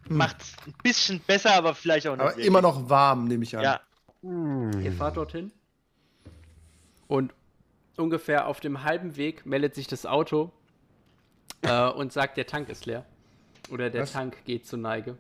Macht's 0.09 0.57
ein 0.67 0.75
bisschen 0.83 1.21
besser, 1.21 1.53
aber 1.55 1.75
vielleicht 1.75 2.07
auch 2.09 2.13
nicht. 2.13 2.21
Aber 2.23 2.31
wirklich. 2.31 2.47
immer 2.47 2.63
noch 2.63 2.89
warm, 2.89 3.27
nehme 3.27 3.45
ich 3.45 3.57
an. 3.57 3.63
Ja, 3.63 3.81
Ihr 4.23 4.93
fahrt 4.93 5.17
dorthin. 5.17 5.53
Und 7.11 7.35
ungefähr 7.97 8.47
auf 8.47 8.61
dem 8.61 8.85
halben 8.85 9.17
Weg 9.17 9.45
meldet 9.45 9.75
sich 9.75 9.89
das 9.89 10.07
Auto 10.07 10.53
äh, 11.63 11.89
und 11.89 12.13
sagt, 12.13 12.37
der 12.37 12.47
Tank 12.47 12.69
ist 12.69 12.87
leer. 12.87 13.05
Oder 13.69 13.91
der 13.91 14.03
Was? 14.03 14.13
Tank 14.13 14.45
geht 14.45 14.65
zur 14.65 14.79
Neige. 14.79 15.19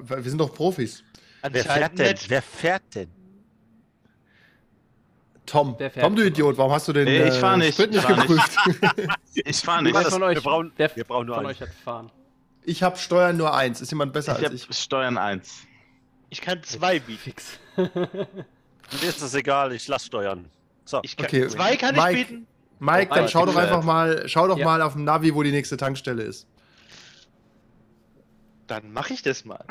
Wir 0.00 0.22
sind 0.22 0.36
doch 0.38 0.54
Profis. 0.54 1.02
Wer 1.42 1.64
fährt 1.64 1.98
denn? 1.98 2.16
Wer 2.28 2.42
fährt 2.42 2.82
denn? 2.94 3.08
Tom. 5.46 5.74
Wer 5.78 5.90
fährt 5.90 6.04
Tom, 6.04 6.14
du 6.14 6.26
Idiot, 6.26 6.58
warum 6.58 6.72
hast 6.72 6.88
du 6.88 6.92
den 6.92 7.04
Nee, 7.06 7.28
ich 7.28 7.34
fahr 7.34 7.56
nicht, 7.56 7.72
Sprit 7.74 7.90
nicht 7.90 8.00
ich 8.00 8.04
fahr 8.04 8.16
nicht. 8.16 8.28
geprüft? 8.28 9.18
Ich 9.34 9.56
fahre 9.60 9.82
nicht. 9.82 9.94
Wer 9.94 10.04
von 10.10 10.22
euch, 10.22 10.34
Wir 10.36 10.42
brauchen- 10.42 10.72
wer 10.76 10.94
wir 10.94 11.04
brauchen 11.04 11.26
nur 11.26 11.36
von 11.36 11.46
einen. 11.46 11.54
euch 11.54 11.60
hat 11.62 11.70
fahren? 11.70 12.10
ich 12.64 12.82
habe 12.82 12.98
Steuern 12.98 13.36
nur 13.38 13.54
eins. 13.54 13.80
Ist 13.80 13.90
jemand 13.90 14.12
besser 14.12 14.32
Ich 14.32 14.38
als 14.38 14.44
habe 14.62 14.72
ich? 14.72 14.76
Steuern 14.78 15.16
1. 15.18 15.66
Ich 16.28 16.40
kann 16.42 16.62
zwei 16.64 17.00
bieten. 17.00 17.18
Fix. 17.18 17.58
Mir 18.92 19.08
ist 19.08 19.22
das 19.22 19.34
egal, 19.34 19.72
ich 19.72 19.86
lass 19.88 20.06
steuern. 20.06 20.50
So. 20.84 21.00
Ich 21.02 21.16
kann, 21.16 21.26
Okay, 21.26 21.48
zwei 21.48 21.76
kann 21.76 21.94
Mike. 21.96 22.18
ich 22.20 22.26
bieten. 22.28 22.46
Mike, 22.78 23.14
dann 23.14 23.28
schau 23.28 23.46
doch 23.46 23.54
bitte. 23.54 23.66
einfach 23.66 23.82
mal, 23.82 24.28
schau 24.28 24.46
doch 24.46 24.58
Ja. 24.58 24.64
mal 24.64 24.82
auf 24.82 24.92
dem 24.92 25.04
Navi, 25.04 25.34
wo 25.34 25.42
die 25.42 25.52
nächste 25.52 25.76
Tankstelle 25.76 26.22
ist. 26.22 26.46
Dann 28.66 28.92
mache 28.92 29.14
ich 29.14 29.22
das 29.22 29.44
mal. 29.44 29.64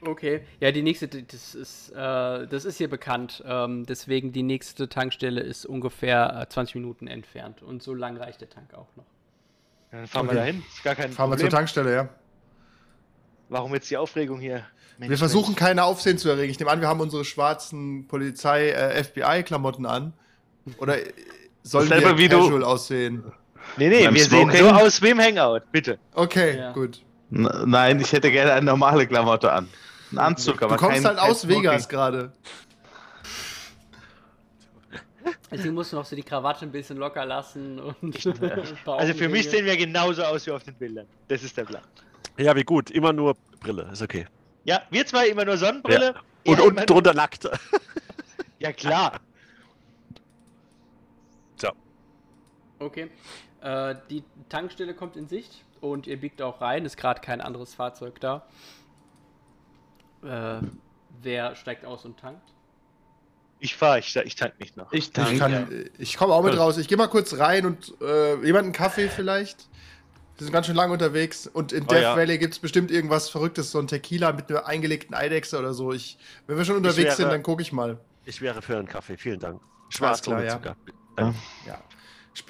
Okay. 0.00 0.42
Ja, 0.60 0.70
die 0.70 0.82
nächste, 0.82 1.08
das 1.08 1.54
ist, 1.54 1.90
äh, 1.90 1.94
das 2.46 2.64
ist 2.64 2.78
hier 2.78 2.88
bekannt. 2.88 3.42
Ähm, 3.46 3.84
deswegen 3.84 4.32
die 4.32 4.44
nächste 4.44 4.88
Tankstelle 4.88 5.40
ist 5.40 5.66
ungefähr 5.66 6.40
äh, 6.42 6.48
20 6.48 6.76
Minuten 6.76 7.08
entfernt. 7.08 7.62
Und 7.62 7.82
so 7.82 7.94
lang 7.94 8.16
reicht 8.16 8.40
der 8.40 8.48
Tank 8.48 8.72
auch 8.74 8.88
noch. 8.96 9.04
Dann 9.90 10.06
fahren 10.06 10.26
Okay. 10.26 10.36
wir 10.36 10.40
dahin. 10.40 10.62
Ist 10.72 10.84
gar 10.84 10.94
kein 10.94 11.10
Fahren 11.12 11.30
wir 11.30 11.36
zur 11.36 11.46
Problem. 11.46 11.56
Tankstelle, 11.58 11.92
ja. 11.94 12.08
Warum 13.48 13.74
jetzt 13.74 13.90
die 13.90 13.96
Aufregung 13.96 14.38
hier? 14.38 14.64
Mensch, 14.98 15.10
Wir 15.10 15.18
versuchen 15.18 15.50
Mensch. 15.50 15.58
keine 15.58 15.84
Aufsehen 15.84 16.18
zu 16.18 16.28
erregen. 16.28 16.50
Ich 16.50 16.58
nehme 16.58 16.70
an, 16.70 16.80
wir 16.80 16.88
haben 16.88 17.00
unsere 17.00 17.24
schwarzen 17.24 18.06
Polizei, 18.08 18.70
äh, 18.70 19.02
FBI-Klamotten 19.04 19.86
an. 19.86 20.12
Oder 20.78 20.98
äh, 21.06 21.12
sollen 21.62 21.88
wir 21.88 22.18
wie 22.18 22.28
du- 22.28 22.38
casual 22.40 22.64
aussehen? 22.64 23.24
Nee, 23.76 23.88
nee, 23.88 24.04
Beim 24.04 24.14
wir 24.14 24.24
sehen 24.24 24.50
Smoking? 24.50 24.60
so 24.60 24.70
aus 24.70 25.02
wie 25.02 25.10
im 25.10 25.20
Hangout. 25.20 25.60
Bitte. 25.72 25.98
Okay, 26.14 26.58
Ja. 26.58 26.72
gut. 26.72 27.02
N 27.30 27.48
nein, 27.66 28.00
ich 28.00 28.10
hätte 28.12 28.30
gerne 28.32 28.52
eine 28.54 28.64
normale 28.66 29.06
Klamotte 29.06 29.52
an. 29.52 29.68
Ein 30.12 30.18
Anzug, 30.18 30.62
aber 30.62 30.76
Du 30.76 30.80
kommst 30.80 30.96
kein, 31.02 31.06
halt 31.06 31.18
aus 31.18 31.42
Smoking. 31.42 31.62
Vegas 31.64 31.88
gerade. 31.88 32.32
Deswegen 35.50 35.74
musst 35.74 35.92
du 35.92 35.96
noch 35.96 36.04
so 36.06 36.16
die 36.16 36.22
Krawatte 36.22 36.64
ein 36.64 36.72
bisschen 36.72 36.96
locker 36.96 37.24
lassen. 37.26 37.78
Und 37.78 38.26
ein 38.26 38.78
paar 38.84 38.98
Also 38.98 39.12
für 39.14 39.28
mich 39.28 39.48
sehen 39.50 39.64
wir 39.66 39.76
genauso 39.76 40.22
aus 40.22 40.46
wie 40.46 40.50
auf 40.50 40.62
den 40.62 40.74
Bildern. 40.74 41.06
Das 41.28 41.42
ist 41.42 41.56
der 41.56 41.64
Plan. 41.64 41.82
Ja, 42.38 42.54
wie 42.56 42.64
gut. 42.64 42.90
Immer 42.90 43.12
nur 43.12 43.36
Brille, 43.60 43.88
ist 43.92 44.00
okay. 44.02 44.26
Ja, 44.68 44.82
wir 44.90 45.06
zwei 45.06 45.28
immer 45.30 45.46
nur 45.46 45.56
Sonnenbrille. 45.56 46.14
Und 46.44 46.58
er 46.58 46.64
unten 46.64 46.76
immer- 46.76 46.84
drunter 46.86 47.14
nackt. 47.14 47.48
Ja, 48.60 48.72
klar. 48.72 49.20
So. 51.56 51.68
Okay. 52.80 53.08
Äh, 53.62 53.94
die 54.10 54.24
Tankstelle 54.48 54.94
kommt 54.94 55.16
in 55.16 55.28
Sicht 55.28 55.64
und 55.80 56.08
ihr 56.08 56.20
biegt 56.20 56.42
auch 56.42 56.60
rein. 56.60 56.84
Ist 56.84 56.96
gerade 56.96 57.20
kein 57.20 57.40
anderes 57.40 57.74
Fahrzeug 57.74 58.18
da. 58.20 58.46
Äh, 60.24 60.60
wer 61.22 61.54
steigt 61.54 61.84
aus 61.84 62.04
und 62.04 62.18
tankt? 62.18 62.52
Ich 63.60 63.76
fahre, 63.76 64.00
ich, 64.00 64.14
ich 64.16 64.34
tank 64.34 64.58
nicht 64.58 64.76
noch. 64.76 64.92
Ich 64.92 65.04
Ich, 65.06 65.12
danke. 65.12 65.38
kann, 65.38 65.90
ich 65.98 66.16
komme 66.16 66.34
auch 66.34 66.42
mit 66.42 66.58
raus. 66.58 66.78
Ich 66.78 66.88
gehe 66.88 66.98
mal 66.98 67.06
kurz 67.06 67.38
rein 67.38 67.64
und 67.64 67.94
äh, 68.02 68.44
jemanden 68.44 68.72
Kaffee 68.72 69.08
vielleicht. 69.08 69.68
Wir 70.38 70.44
sind 70.44 70.52
ganz 70.52 70.66
schön 70.66 70.76
lange 70.76 70.92
unterwegs 70.92 71.48
und 71.48 71.72
in 71.72 71.82
Oh 71.82 71.86
Death 71.86 72.02
ja. 72.02 72.16
Valley 72.16 72.38
gibt 72.38 72.54
es 72.54 72.60
bestimmt 72.60 72.90
irgendwas 72.92 73.28
Verrücktes, 73.28 73.72
so 73.72 73.80
ein 73.80 73.88
Tequila 73.88 74.32
mit 74.32 74.48
einer 74.48 74.66
eingelegten 74.66 75.14
Eidechse 75.14 75.58
oder 75.58 75.74
so. 75.74 75.92
Ich, 75.92 76.16
wenn 76.46 76.56
wir 76.56 76.64
schon 76.64 76.76
unterwegs 76.76 76.98
wäre- 77.08 77.16
sind, 77.16 77.28
dann 77.30 77.42
gucke 77.42 77.60
ich 77.62 77.72
mal. 77.72 77.98
Ich 78.24 78.40
wäre 78.40 78.62
für 78.62 78.76
einen 78.78 78.86
Kaffee, 78.86 79.16
vielen 79.16 79.40
Dank. 79.40 79.60
Schwarz 79.88 80.22
klar, 80.22 80.44
ja. 80.44 80.52
Zucker. 80.52 80.76
Ja. 81.18 81.34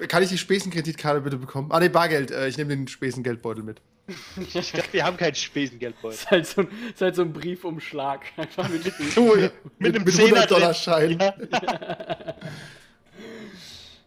Kann 0.07 0.21
ich 0.21 0.29
die 0.29 0.37
Spesenkreditkarte 0.37 1.21
bitte 1.21 1.37
bekommen? 1.37 1.71
Ah, 1.71 1.79
ne, 1.79 1.89
Bargeld. 1.89 2.29
Äh, 2.29 2.47
ich 2.47 2.57
nehme 2.57 2.69
den 2.75 2.87
Spesengeldbeutel 2.87 3.63
mit. 3.63 3.81
Ich 4.37 4.71
glaube, 4.73 4.87
wir 4.91 5.03
haben 5.05 5.17
keinen 5.17 5.33
Spesengeldbeutel. 5.35 6.15
Ist 6.15 6.29
halt 6.29 6.45
so 6.45 6.61
ein, 6.61 6.67
ist 6.93 7.01
halt 7.01 7.15
so 7.15 7.21
ein 7.23 7.33
Briefumschlag. 7.33 8.21
Einfach 8.37 8.69
mit 8.69 8.85
Du, 9.15 9.35
Mit 9.35 9.51
mit, 9.79 9.95
einem 9.95 10.03
mit 10.03 10.13
Zehner 10.13 10.45
drin. 10.45 10.57
100-Dollar-Schein. 10.57 11.19
Ja. 11.19 11.33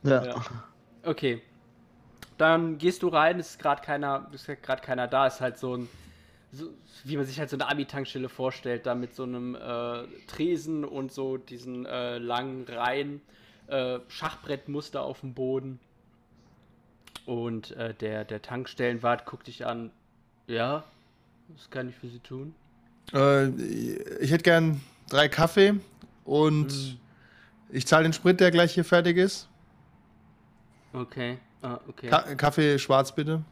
Ja. 0.05 0.25
Ja. 0.25 0.45
Okay. 1.05 1.43
Dann 2.43 2.79
gehst 2.79 3.03
du 3.03 3.09
rein, 3.09 3.39
ist 3.39 3.59
gerade 3.59 3.83
keiner, 3.83 4.29
ist 4.33 4.47
gerade 4.47 4.83
keiner 4.83 5.07
da, 5.09 5.27
ist 5.27 5.41
halt 5.41 5.59
so 5.59 5.77
ein, 5.77 5.89
so, 6.53 6.69
wie 7.05 7.17
man 7.17 7.25
sich 7.25 7.39
halt 7.39 7.49
so 7.49 7.57
eine 7.57 7.69
Ami-Tankstelle 7.69 8.29
vorstellt, 8.29 8.85
da 8.85 8.95
mit 8.95 9.15
so 9.15 9.23
einem 9.23 9.55
äh, 9.55 10.05
Tresen 10.27 10.85
und 10.85 11.13
so 11.13 11.37
diesen 11.37 11.87
äh, 11.87 12.19
langen 12.19 12.65
Reihen, 12.65 13.21
äh, 13.69 14.01
Schachbrettmuster 14.09 15.03
auf 15.03 15.21
dem 15.21 15.35
Boden. 15.35 15.79
Und 17.27 17.71
äh, 17.73 17.95
der, 17.95 18.25
der 18.25 18.43
Tankstellenwart 18.43 19.25
guckt 19.25 19.47
dich 19.47 19.65
an. 19.65 19.93
Ja, 20.49 20.85
was 21.49 21.71
kann 21.71 21.89
ich 21.89 21.95
für 21.95 22.09
Sie 22.09 22.19
tun? 22.19 22.55
Äh, 23.15 23.49
ich 24.21 24.33
hätte 24.33 24.43
gern 24.43 24.81
drei 25.09 25.29
Kaffee 25.29 25.75
und 26.25 26.67
Mhm. 26.67 26.99
ich 27.71 27.87
zahle 27.87 28.03
den 28.03 28.13
Sprit, 28.13 28.41
der 28.41 28.51
gleich 28.51 28.75
hier 28.75 28.85
fertig 28.85 29.17
ist. 29.17 29.49
Okay, 30.93 31.39
ah, 31.63 31.81
okay. 31.89 32.09
Ka 32.09 32.35
Kaffee 32.35 32.79
schwarz 32.79 33.15
bitte. 33.15 33.43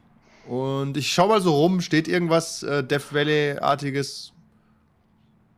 Und 0.46 0.96
ich 0.96 1.12
schau 1.12 1.28
mal 1.28 1.40
so 1.40 1.54
rum, 1.54 1.80
steht 1.80 2.08
irgendwas 2.08 2.62
äh, 2.62 2.82
Death 2.82 3.12
Valley-artiges 3.12 4.32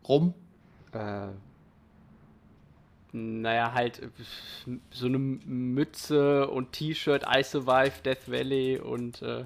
rum? 0.07 0.35
Äh, 0.93 1.29
naja, 3.13 3.73
halt 3.73 4.01
so 4.91 5.07
eine 5.07 5.19
Mütze 5.19 6.49
und 6.49 6.73
T-Shirt, 6.73 7.25
I 7.29 7.43
Survive 7.43 8.03
Death 8.05 8.31
Valley 8.31 8.79
und 8.79 9.23
äh, 9.23 9.45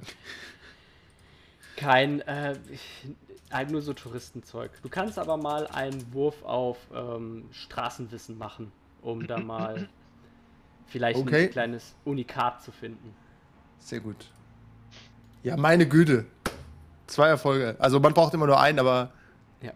kein, 1.77 2.21
äh, 2.23 2.57
halt 3.51 3.71
nur 3.71 3.83
so 3.83 3.93
Touristenzeug. 3.93 4.71
Du 4.83 4.89
kannst 4.89 5.19
aber 5.19 5.37
mal 5.37 5.67
einen 5.67 6.13
Wurf 6.13 6.43
auf 6.45 6.79
ähm, 6.95 7.49
Straßenwissen 7.53 8.39
machen, 8.39 8.73
um 9.03 9.27
da 9.27 9.39
mal 9.39 9.89
vielleicht 10.89 11.19
Okay. 11.21 11.45
ein 11.45 11.51
kleines 11.51 11.95
Unikat 12.05 12.63
zu 12.63 12.73
finden. 12.73 13.15
Sehr 13.79 14.01
gut. 14.01 14.27
Ja, 15.43 15.57
meine 15.57 15.87
Güte. 15.87 16.25
Zwei 17.07 17.29
Erfolge. 17.29 17.77
Also 17.79 18.01
man 18.01 18.15
braucht 18.15 18.35
immer 18.35 18.47
nur 18.47 18.59
einen, 18.61 18.79
aber 18.81 19.13
Ja. 19.63 19.73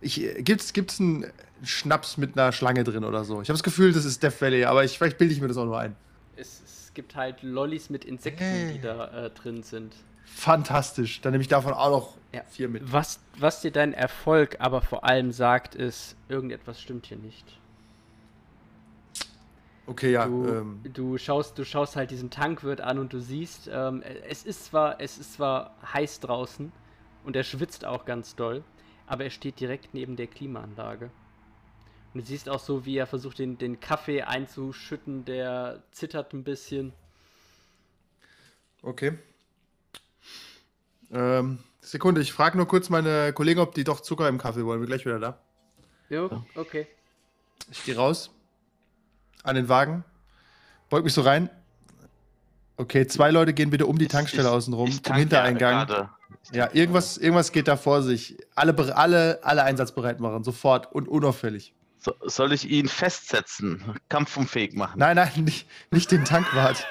ich, 0.00 0.20
äh, 0.22 0.42
gibt's, 0.42 0.72
gibt's 0.72 0.98
einen 1.00 1.26
Schnaps 1.62 2.16
mit 2.16 2.36
einer 2.36 2.50
Schlange 2.52 2.82
drin 2.84 3.04
oder 3.04 3.24
so? 3.24 3.40
Ich 3.42 3.48
habe 3.48 3.54
das 3.56 3.62
Gefühl, 3.62 3.92
das 3.92 4.04
ist 4.04 4.22
Death 4.22 4.40
Valley, 4.40 4.64
aber 4.64 4.84
ich, 4.84 4.98
vielleicht 4.98 5.18
bilde 5.18 5.32
ich 5.32 5.40
mir 5.40 5.48
das 5.48 5.56
auch 5.56 5.66
nur 5.66 5.78
ein. 5.78 5.94
Es, 6.36 6.60
es 6.64 6.90
gibt 6.94 7.14
halt 7.14 7.42
Lollis 7.42 7.90
mit 7.90 8.04
Insekten, 8.04 8.72
die 8.72 8.80
da 8.80 9.26
äh, 9.26 9.30
drin 9.30 9.62
sind. 9.62 9.94
Fantastisch. 10.24 11.20
Dann 11.20 11.30
nehme 11.32 11.42
ich 11.42 11.48
davon 11.48 11.72
auch 11.72 11.90
noch 11.90 12.14
Ja. 12.32 12.42
vier 12.50 12.68
mit. 12.68 12.92
Was, 12.92 13.20
was 13.38 13.60
dir 13.60 13.70
dein 13.70 13.92
Erfolg 13.94 14.56
aber 14.58 14.82
vor 14.82 15.04
allem 15.04 15.30
sagt, 15.30 15.76
ist, 15.76 16.16
irgendetwas 16.28 16.80
stimmt 16.82 17.06
hier 17.06 17.18
nicht. 17.18 17.44
Okay, 19.86 20.12
ja. 20.12 20.26
Du, 20.26 20.46
Ähm, 20.46 20.80
du, 20.84 21.18
schaust, 21.18 21.58
du 21.58 21.64
schaust 21.64 21.96
halt 21.96 22.10
diesen 22.10 22.30
Tankwart 22.30 22.80
an 22.80 22.98
und 22.98 23.12
du 23.12 23.20
siehst, 23.20 23.68
ähm, 23.72 24.02
es, 24.28 24.44
ist 24.44 24.66
zwar, 24.66 25.00
es 25.00 25.18
ist 25.18 25.34
zwar 25.34 25.76
heiß 25.92 26.20
draußen 26.20 26.72
und 27.24 27.36
er 27.36 27.44
schwitzt 27.44 27.84
auch 27.84 28.04
ganz 28.04 28.34
doll, 28.34 28.64
aber 29.06 29.24
er 29.24 29.30
steht 29.30 29.60
direkt 29.60 29.92
neben 29.92 30.16
der 30.16 30.26
Klimaanlage. 30.26 31.10
Und 32.14 32.20
du 32.20 32.26
siehst 32.26 32.48
auch 32.48 32.60
so, 32.60 32.86
wie 32.86 32.96
er 32.96 33.06
versucht, 33.06 33.38
den, 33.38 33.58
den 33.58 33.80
Kaffee 33.80 34.22
einzuschütten, 34.22 35.24
der 35.24 35.82
zittert 35.90 36.32
ein 36.32 36.44
bisschen. 36.44 36.92
okay. 38.82 39.18
Ähm, 41.10 41.58
Sekunde, 41.80 42.22
ich 42.22 42.32
frage 42.32 42.56
nur 42.56 42.66
kurz 42.66 42.88
meine 42.88 43.32
Kollegen, 43.34 43.60
ob 43.60 43.74
die 43.74 43.84
doch 43.84 44.00
Zucker 44.00 44.28
im 44.28 44.38
Kaffee 44.38 44.64
wollen. 44.64 44.80
Bin 44.80 44.88
gleich 44.88 45.04
wieder 45.04 45.18
da. 45.18 45.38
Jo, 46.08 46.42
okay. 46.54 46.86
Ich 47.70 47.84
gehe 47.84 47.96
raus. 47.96 48.30
An 49.44 49.54
den 49.54 49.68
Wagen. 49.68 50.02
Beug 50.90 51.04
mich 51.04 51.12
so 51.12 51.20
rein. 51.20 51.48
Okay, 52.76 53.06
zwei 53.06 53.30
Leute 53.30 53.52
gehen 53.54 53.70
bitte 53.70 53.86
um 53.86 53.98
die 53.98 54.08
Tankstelle 54.08 54.48
Ich- 54.48 54.54
außen 54.54 54.74
rum, 54.74 54.90
zum 54.90 55.14
Hintereingang. 55.14 55.86
gerade. 55.86 56.08
Ja, 56.52 56.68
irgendwas, 56.72 57.16
irgendwas 57.16 57.52
geht 57.52 57.68
da 57.68 57.76
vor 57.76 58.02
sich. 58.02 58.36
Alle, 58.56 58.74
alle, 58.96 59.38
alle 59.44 59.62
einsatzbereit 59.62 60.18
machen, 60.20 60.42
sofort 60.44 60.92
und 60.92 61.08
unauffällig. 61.08 61.72
So, 61.98 62.12
soll 62.26 62.52
ich 62.52 62.68
ihn 62.68 62.86
festsetzen? 62.88 63.82
Kampfunfähig 64.10 64.74
machen? 64.74 64.98
Nein, 64.98 65.16
nein, 65.16 65.30
nicht, 65.44 65.66
nicht 65.90 66.10
den 66.10 66.24
Tankwart. 66.26 66.86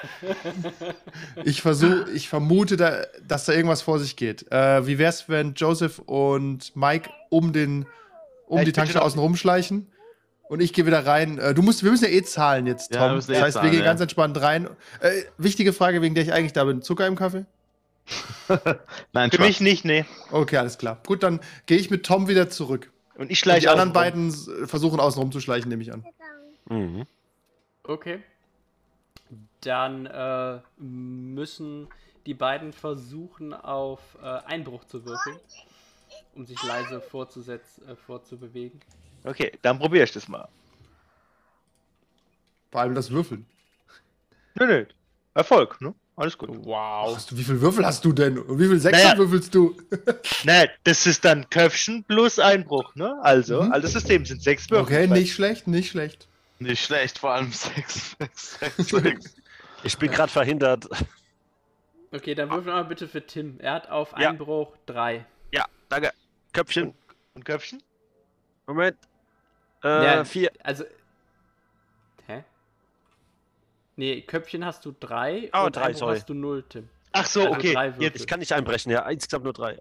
Ich 1.44 1.62
versuche, 1.62 2.10
ich 2.10 2.28
vermute, 2.28 2.76
da, 2.76 3.02
dass 3.26 3.44
da 3.44 3.52
irgendwas 3.52 3.82
vor 3.82 4.00
sich 4.00 4.16
geht. 4.16 4.50
Äh, 4.50 4.86
wie 4.88 4.98
wär's, 4.98 5.28
wenn 5.28 5.54
Joseph 5.54 6.00
und 6.00 6.74
Mike 6.74 7.10
um 7.30 7.52
den, 7.52 7.86
um 8.46 8.58
ich 8.58 8.64
die 8.64 8.72
Tankstelle 8.72 9.04
außen 9.04 9.20
rumschleichen? 9.20 9.86
Und 10.48 10.60
ich 10.60 10.72
gehe 10.72 10.86
wieder 10.86 11.06
rein. 11.06 11.38
Äh, 11.38 11.54
du 11.54 11.62
musst, 11.62 11.82
wir 11.82 11.90
müssen 11.90 12.04
ja 12.04 12.10
eh 12.10 12.22
zahlen 12.22 12.66
jetzt, 12.66 12.94
Ja, 12.94 13.00
Tom. 13.00 13.10
wir 13.10 13.14
müssen 13.16 13.32
das 13.32 13.40
eh 13.40 13.42
heißt, 13.42 13.54
wir 13.56 13.60
zahlen, 13.60 13.70
gehen 13.72 13.80
ja. 13.80 13.86
ganz 13.86 14.00
entspannt 14.00 14.40
rein. 14.40 14.68
Äh, 15.00 15.22
wichtige 15.38 15.72
Frage, 15.72 16.02
wegen 16.02 16.14
der 16.14 16.24
ich 16.24 16.32
eigentlich 16.32 16.52
da 16.52 16.64
bin. 16.64 16.82
Zucker 16.82 17.06
im 17.06 17.16
Kaffee? 17.16 17.44
Nein, 19.12 19.30
Für 19.30 19.36
Spaß. 19.36 19.46
mich 19.46 19.60
nicht, 19.60 19.84
nee. 19.86 20.04
Okay, 20.30 20.58
alles 20.58 20.76
klar. 20.76 21.00
Gut, 21.06 21.22
dann 21.22 21.40
gehe 21.66 21.78
ich 21.78 21.90
mit 21.90 22.04
Tom 22.04 22.28
wieder 22.28 22.50
zurück. 22.50 22.90
Und 23.14 23.24
ich 23.24 23.30
Und 23.30 23.36
schleiche 23.36 23.60
die 23.62 23.68
anderen 23.68 23.88
rum. 23.90 23.94
beiden 23.94 24.28
s- 24.28 24.50
versuchen 24.66 25.00
außen 25.00 25.20
rumzuschleichen, 25.22 25.68
nehme 25.70 25.82
ich 25.82 25.92
an. 25.92 26.04
Mhm. 26.68 27.06
Okay. 27.84 28.20
Dann 29.62 30.04
äh, 30.06 30.58
müssen 30.78 31.88
die 32.26 32.34
beiden 32.34 32.72
versuchen, 32.74 33.54
auf 33.54 34.00
äh, 34.22 34.26
Einbruch 34.46 34.84
zu 34.84 35.04
würfeln, 35.06 35.38
um 36.34 36.44
sich 36.44 36.62
leise 36.62 37.00
vorzusetzen, 37.00 37.88
äh, 37.88 37.96
vorzubewegen. 37.96 38.80
Okay, 39.24 39.52
dann 39.62 39.78
probiere 39.78 40.04
ich 40.04 40.12
das 40.12 40.28
mal. 40.28 40.48
Vor 42.70 42.80
allem 42.80 42.94
das 42.94 43.10
Würfeln. 43.10 43.46
Nö, 44.54 44.66
nö. 44.66 44.86
Erfolg, 45.34 45.80
ne? 45.80 45.94
Alles 46.16 46.38
gut. 46.38 46.50
Wow. 46.64 47.16
Hast 47.16 47.30
du, 47.32 47.36
wie 47.36 47.42
viel 47.42 47.60
Würfel 47.60 47.84
hast 47.84 48.04
du 48.04 48.12
denn? 48.12 48.38
Und 48.38 48.58
wie 48.60 48.68
viel 48.68 48.78
Sechser 48.78 49.02
Naja. 49.02 49.18
würfelst 49.18 49.54
du? 49.54 49.76
Ne, 50.44 50.70
das 50.84 51.06
ist 51.06 51.24
dann 51.24 51.48
Köpfchen 51.50 52.04
plus 52.04 52.38
Einbruch, 52.38 52.94
ne? 52.94 53.16
Also, 53.22 53.62
Mhm. 53.62 53.72
altes 53.72 53.92
System 53.92 54.24
sind 54.24 54.42
sechs 54.42 54.70
Würfel. 54.70 54.84
Okay, 54.84 55.06
nicht 55.08 55.32
schlecht, 55.34 55.66
nicht 55.66 55.90
schlecht. 55.90 56.28
Nicht 56.60 56.84
schlecht, 56.84 57.18
vor 57.18 57.32
allem 57.32 57.50
6, 57.50 58.16
6, 58.18 58.58
6, 58.60 58.88
6. 58.88 59.34
Ich 59.82 59.98
bin 59.98 60.10
gerade 60.12 60.30
verhindert. 60.30 60.86
Okay, 62.12 62.34
dann 62.36 62.48
würfeln 62.48 62.66
wir 62.66 62.74
mal 62.74 62.84
bitte 62.84 63.08
für 63.08 63.26
Tim. 63.26 63.58
Er 63.58 63.72
hat 63.72 63.88
auf 63.90 64.12
Ja. 64.18 64.30
Einbruch 64.30 64.76
3. 64.86 65.26
Ja, 65.52 65.64
danke. 65.88 66.12
Köpfchen. 66.52 66.94
Und 67.34 67.44
Köpfchen? 67.44 67.82
Moment. 68.66 68.96
Äh, 69.84 70.04
Ja. 70.04 70.24
vier. 70.24 70.50
Also. 70.62 70.84
Hä? 72.26 72.42
Nee, 73.96 74.22
Köpfchen 74.22 74.64
hast 74.64 74.84
du 74.84 74.94
3 74.98 75.50
Oh, 75.52 75.66
und 75.66 75.76
drei, 75.76 75.82
Einbruch 75.82 75.98
sorry. 76.00 76.16
hast 76.16 76.28
du 76.28 76.34
0, 76.34 76.64
Tim. 76.68 76.88
Ach 77.12 77.26
so, 77.26 77.42
Also 77.42 77.52
okay. 77.54 77.72
drei. 77.74 77.88
Jetzt, 78.00 78.20
Ich 78.20 78.26
kann 78.26 78.40
nicht 78.40 78.52
einbrechen, 78.52 78.90
ja. 78.90 79.08
Insgesamt 79.08 79.44
nur 79.44 79.52
drei. 79.52 79.78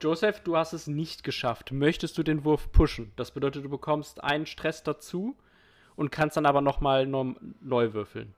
Joseph, 0.00 0.40
du 0.40 0.56
hast 0.56 0.72
es 0.72 0.86
nicht 0.86 1.24
geschafft. 1.24 1.72
Möchtest 1.72 2.16
du 2.18 2.22
den 2.22 2.44
Wurf 2.44 2.70
pushen? 2.72 3.12
Das 3.16 3.30
bedeutet, 3.32 3.64
du 3.64 3.68
bekommst 3.70 4.22
einen 4.22 4.46
Stress 4.46 4.82
dazu 4.82 5.36
und 5.96 6.10
kannst 6.12 6.36
dann 6.36 6.46
aber 6.46 6.60
nochmal 6.60 7.06
neu 7.06 7.92
würfeln. 7.94 8.34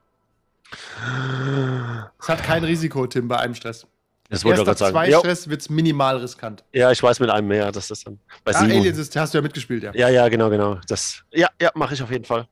Es 2.19 2.29
hat 2.29 2.43
kein 2.43 2.63
Risiko, 2.63 3.07
Tim, 3.07 3.27
bei 3.27 3.37
einem 3.39 3.55
Stress. 3.55 3.87
Das 4.29 4.45
wollte 4.45 4.59
Erst 4.61 4.61
ich 4.61 4.65
gerade 4.65 4.77
sagen. 4.79 4.93
zwei 4.93 5.09
Jo. 5.09 5.19
Stress 5.19 5.49
wird 5.49 5.61
es 5.61 5.69
minimal 5.69 6.17
riskant. 6.17 6.63
Ja, 6.71 6.91
ich 6.91 7.01
weiß 7.01 7.19
mit 7.19 7.29
einem 7.31 7.47
mehr, 7.47 7.71
dass 7.71 7.87
das 7.87 8.03
dann. 8.03 8.19
Bei 8.43 8.53
Ah. 8.53 8.59
Aliens 8.59 8.97
ist, 8.97 9.15
hast 9.15 9.33
du 9.33 9.39
ja 9.39 9.41
mitgespielt, 9.41 9.81
ja. 9.83 9.91
Ja, 9.95 10.09
ja, 10.09 10.29
genau, 10.29 10.49
genau. 10.49 10.77
Das. 10.87 11.23
Ja, 11.31 11.47
ja, 11.59 11.71
mache 11.73 11.95
ich 11.95 12.03
auf 12.03 12.11
jeden 12.11 12.25
Fall. 12.25 12.47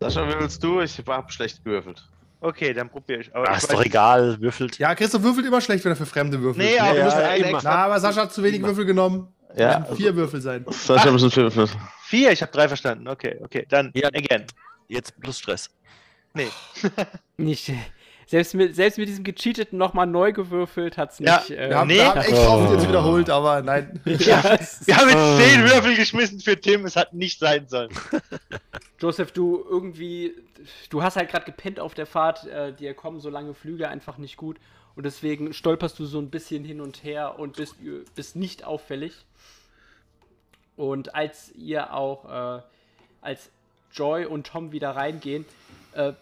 Sascha, 0.00 0.26
willst 0.38 0.62
du? 0.62 0.80
Ich 0.82 1.00
hab 1.06 1.32
schlecht 1.32 1.64
gewürfelt. 1.64 2.02
okay, 2.40 2.74
dann 2.74 2.90
probiere 2.90 3.20
ich. 3.20 3.34
Aber 3.34 3.48
Ah, 3.48 3.52
ich 3.56 3.62
ist 3.62 3.72
doch 3.72 3.82
egal, 3.82 4.38
würfelt. 4.40 4.78
Ja, 4.78 4.94
Christoph 4.94 5.22
würfelt 5.22 5.46
immer 5.46 5.60
schlecht, 5.62 5.84
wenn 5.86 5.92
er 5.92 5.96
für 5.96 6.04
Fremde 6.06 6.38
würfelt. 6.40 6.66
Nee, 6.66 6.78
aber 6.78 6.96
Ja, 6.98 7.08
ja, 7.08 7.28
einen 7.30 7.44
immer. 7.44 7.54
extra. 7.54 7.70
Na, 7.74 7.84
aber 7.86 7.98
Sascha 8.00 8.22
hat 8.22 8.32
zu 8.32 8.42
wenig 8.42 8.62
Würfel 8.62 8.84
genommen. 8.84 9.28
Ja, 9.56 9.78
Müssen 9.80 9.96
vier 9.96 10.14
Würfel 10.16 10.40
sein. 10.42 10.66
Sascha 10.68 11.10
müssen 11.10 11.30
vier 11.30 11.44
würfeln. 11.44 11.70
Vier, 12.04 12.30
ich 12.30 12.42
habe 12.42 12.52
drei 12.52 12.68
verstanden. 12.68 13.08
Okay, 13.08 13.38
okay. 13.42 13.64
Dann 13.70 13.90
Ja. 13.94 14.08
again. 14.08 14.44
Jetzt 14.88 15.18
plus 15.18 15.38
Stress. 15.38 15.70
Nee. 16.34 16.48
Nicht. 17.38 17.72
Selbst 18.28 18.54
mit, 18.54 18.74
selbst 18.74 18.98
mit 18.98 19.08
diesem 19.08 19.22
gecheateten 19.22 19.78
nochmal 19.78 20.06
neu 20.06 20.32
gewürfelt 20.32 20.98
hat 20.98 21.12
es 21.12 21.20
Ja, 21.20 21.38
nicht. 21.38 21.50
äh, 21.52 21.68
Wir 21.70 21.78
haben, 21.78 21.86
Nee. 21.86 21.94
wir 21.94 22.08
haben 22.08 22.20
echt 22.20 22.32
oft 22.32 22.72
jetzt 22.72 22.88
wiederholt, 22.88 23.30
aber 23.30 23.62
nein. 23.62 24.00
ja, 24.04 24.42
es- 24.58 24.84
Wir 24.86 24.96
haben 24.96 25.08
jetzt 25.08 25.16
Ah. 25.18 25.38
zehn 25.38 25.62
Würfel 25.62 25.94
geschmissen 25.94 26.40
für 26.40 26.60
Tim. 26.60 26.84
Es 26.86 26.96
hat 26.96 27.12
nicht 27.14 27.38
sein 27.38 27.68
sollen. 27.68 27.90
Joseph, 29.00 29.30
du 29.30 29.64
irgendwie, 29.68 30.34
du 30.90 31.02
hast 31.04 31.16
halt 31.16 31.30
gerade 31.30 31.44
gepennt 31.44 31.78
auf 31.78 31.94
der 31.94 32.06
Fahrt, 32.06 32.46
äh, 32.48 32.72
dir 32.72 32.94
kommen 32.94 33.20
so 33.20 33.30
lange 33.30 33.54
Flüge 33.54 33.88
einfach 33.88 34.18
nicht 34.18 34.36
gut 34.36 34.56
und 34.96 35.04
deswegen 35.06 35.52
stolperst 35.52 35.96
du 36.00 36.04
so 36.06 36.18
ein 36.18 36.30
bisschen 36.30 36.64
hin 36.64 36.80
und 36.80 37.04
her 37.04 37.38
und 37.38 37.56
bist, 37.56 37.76
bist 38.16 38.34
nicht 38.34 38.64
auffällig. 38.64 39.24
Und 40.76 41.14
als 41.14 41.52
ihr 41.54 41.94
auch, 41.94 42.58
äh, 42.58 42.62
als 43.22 43.50
Joy 43.92 44.26
und 44.26 44.46
Tom 44.48 44.72
wieder 44.72 44.90
reingehen, 44.90 45.44
äh, 45.92 46.12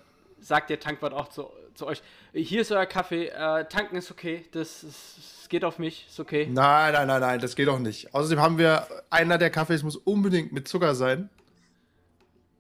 sagt 0.41 0.71
der 0.71 0.79
Tankwart 0.81 1.13
auch 1.13 1.29
zu, 1.29 1.49
zu 1.75 1.87
euch, 1.87 2.03
hier 2.33 2.61
ist 2.61 2.73
euer 2.73 2.87
Kaffee, 2.87 3.27
äh, 3.29 3.65
tanken 3.67 3.97
ist 3.97 4.11
okay, 4.11 4.45
das, 4.53 4.83
ist, 4.83 5.19
das 5.19 5.49
geht 5.49 5.65
auf 5.65 5.79
mich, 5.79 6.07
ist 6.09 6.21
okay. 6.21 6.49
Nein, 6.51 6.93
nein, 6.93 7.07
nein, 7.07 7.21
nein, 7.21 7.41
das 7.41 7.57
geht 7.57 7.69
doch 7.69 7.79
nicht. 7.79 8.15
Außerdem 8.15 8.41
haben 8.41 8.59
wir, 8.59 8.87
einer 9.11 9.39
der 9.39 9.51
Kaffees 9.51 9.83
muss 9.83 9.97
unbedingt 9.97 10.53
mit 10.53 10.69
Zucker 10.69 10.95
sein. 10.95 11.31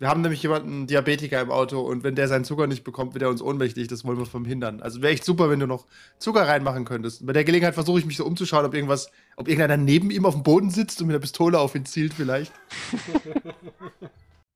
Wir 0.00 0.08
haben 0.08 0.22
nämlich 0.22 0.42
jemanden, 0.42 0.86
Diabetiker 0.86 1.40
im 1.40 1.50
Auto 1.50 1.80
und 1.80 2.02
wenn 2.02 2.16
der 2.16 2.26
seinen 2.26 2.44
Zucker 2.44 2.66
nicht 2.66 2.82
bekommt, 2.82 3.14
wird 3.14 3.22
er 3.22 3.30
uns 3.30 3.40
ohnmächtig. 3.40 3.86
Das 3.88 4.04
wollen 4.04 4.18
wir 4.18 4.26
verhindern. 4.26 4.82
Also 4.82 5.00
wäre 5.00 5.12
echt 5.12 5.24
super, 5.24 5.48
wenn 5.48 5.60
du 5.60 5.66
noch 5.66 5.86
Zucker 6.18 6.46
reinmachen 6.46 6.84
könntest. 6.84 7.24
Bei 7.24 7.32
der 7.32 7.44
Gelegenheit 7.44 7.74
versuche 7.74 8.00
ich 8.00 8.06
mich 8.06 8.16
so 8.16 8.26
umzuschauen, 8.26 8.66
ob 8.66 8.74
irgendwas, 8.74 9.10
ob 9.36 9.46
irgendeiner 9.48 9.76
neben 9.76 10.10
ihm 10.10 10.26
auf 10.26 10.34
dem 10.34 10.42
Boden 10.42 10.70
sitzt 10.70 11.00
und 11.00 11.06
mit 11.06 11.14
einer 11.14 11.20
Pistole 11.20 11.58
auf 11.58 11.74
ihn 11.74 11.86
zielt 11.86 12.12
vielleicht. 12.12 12.52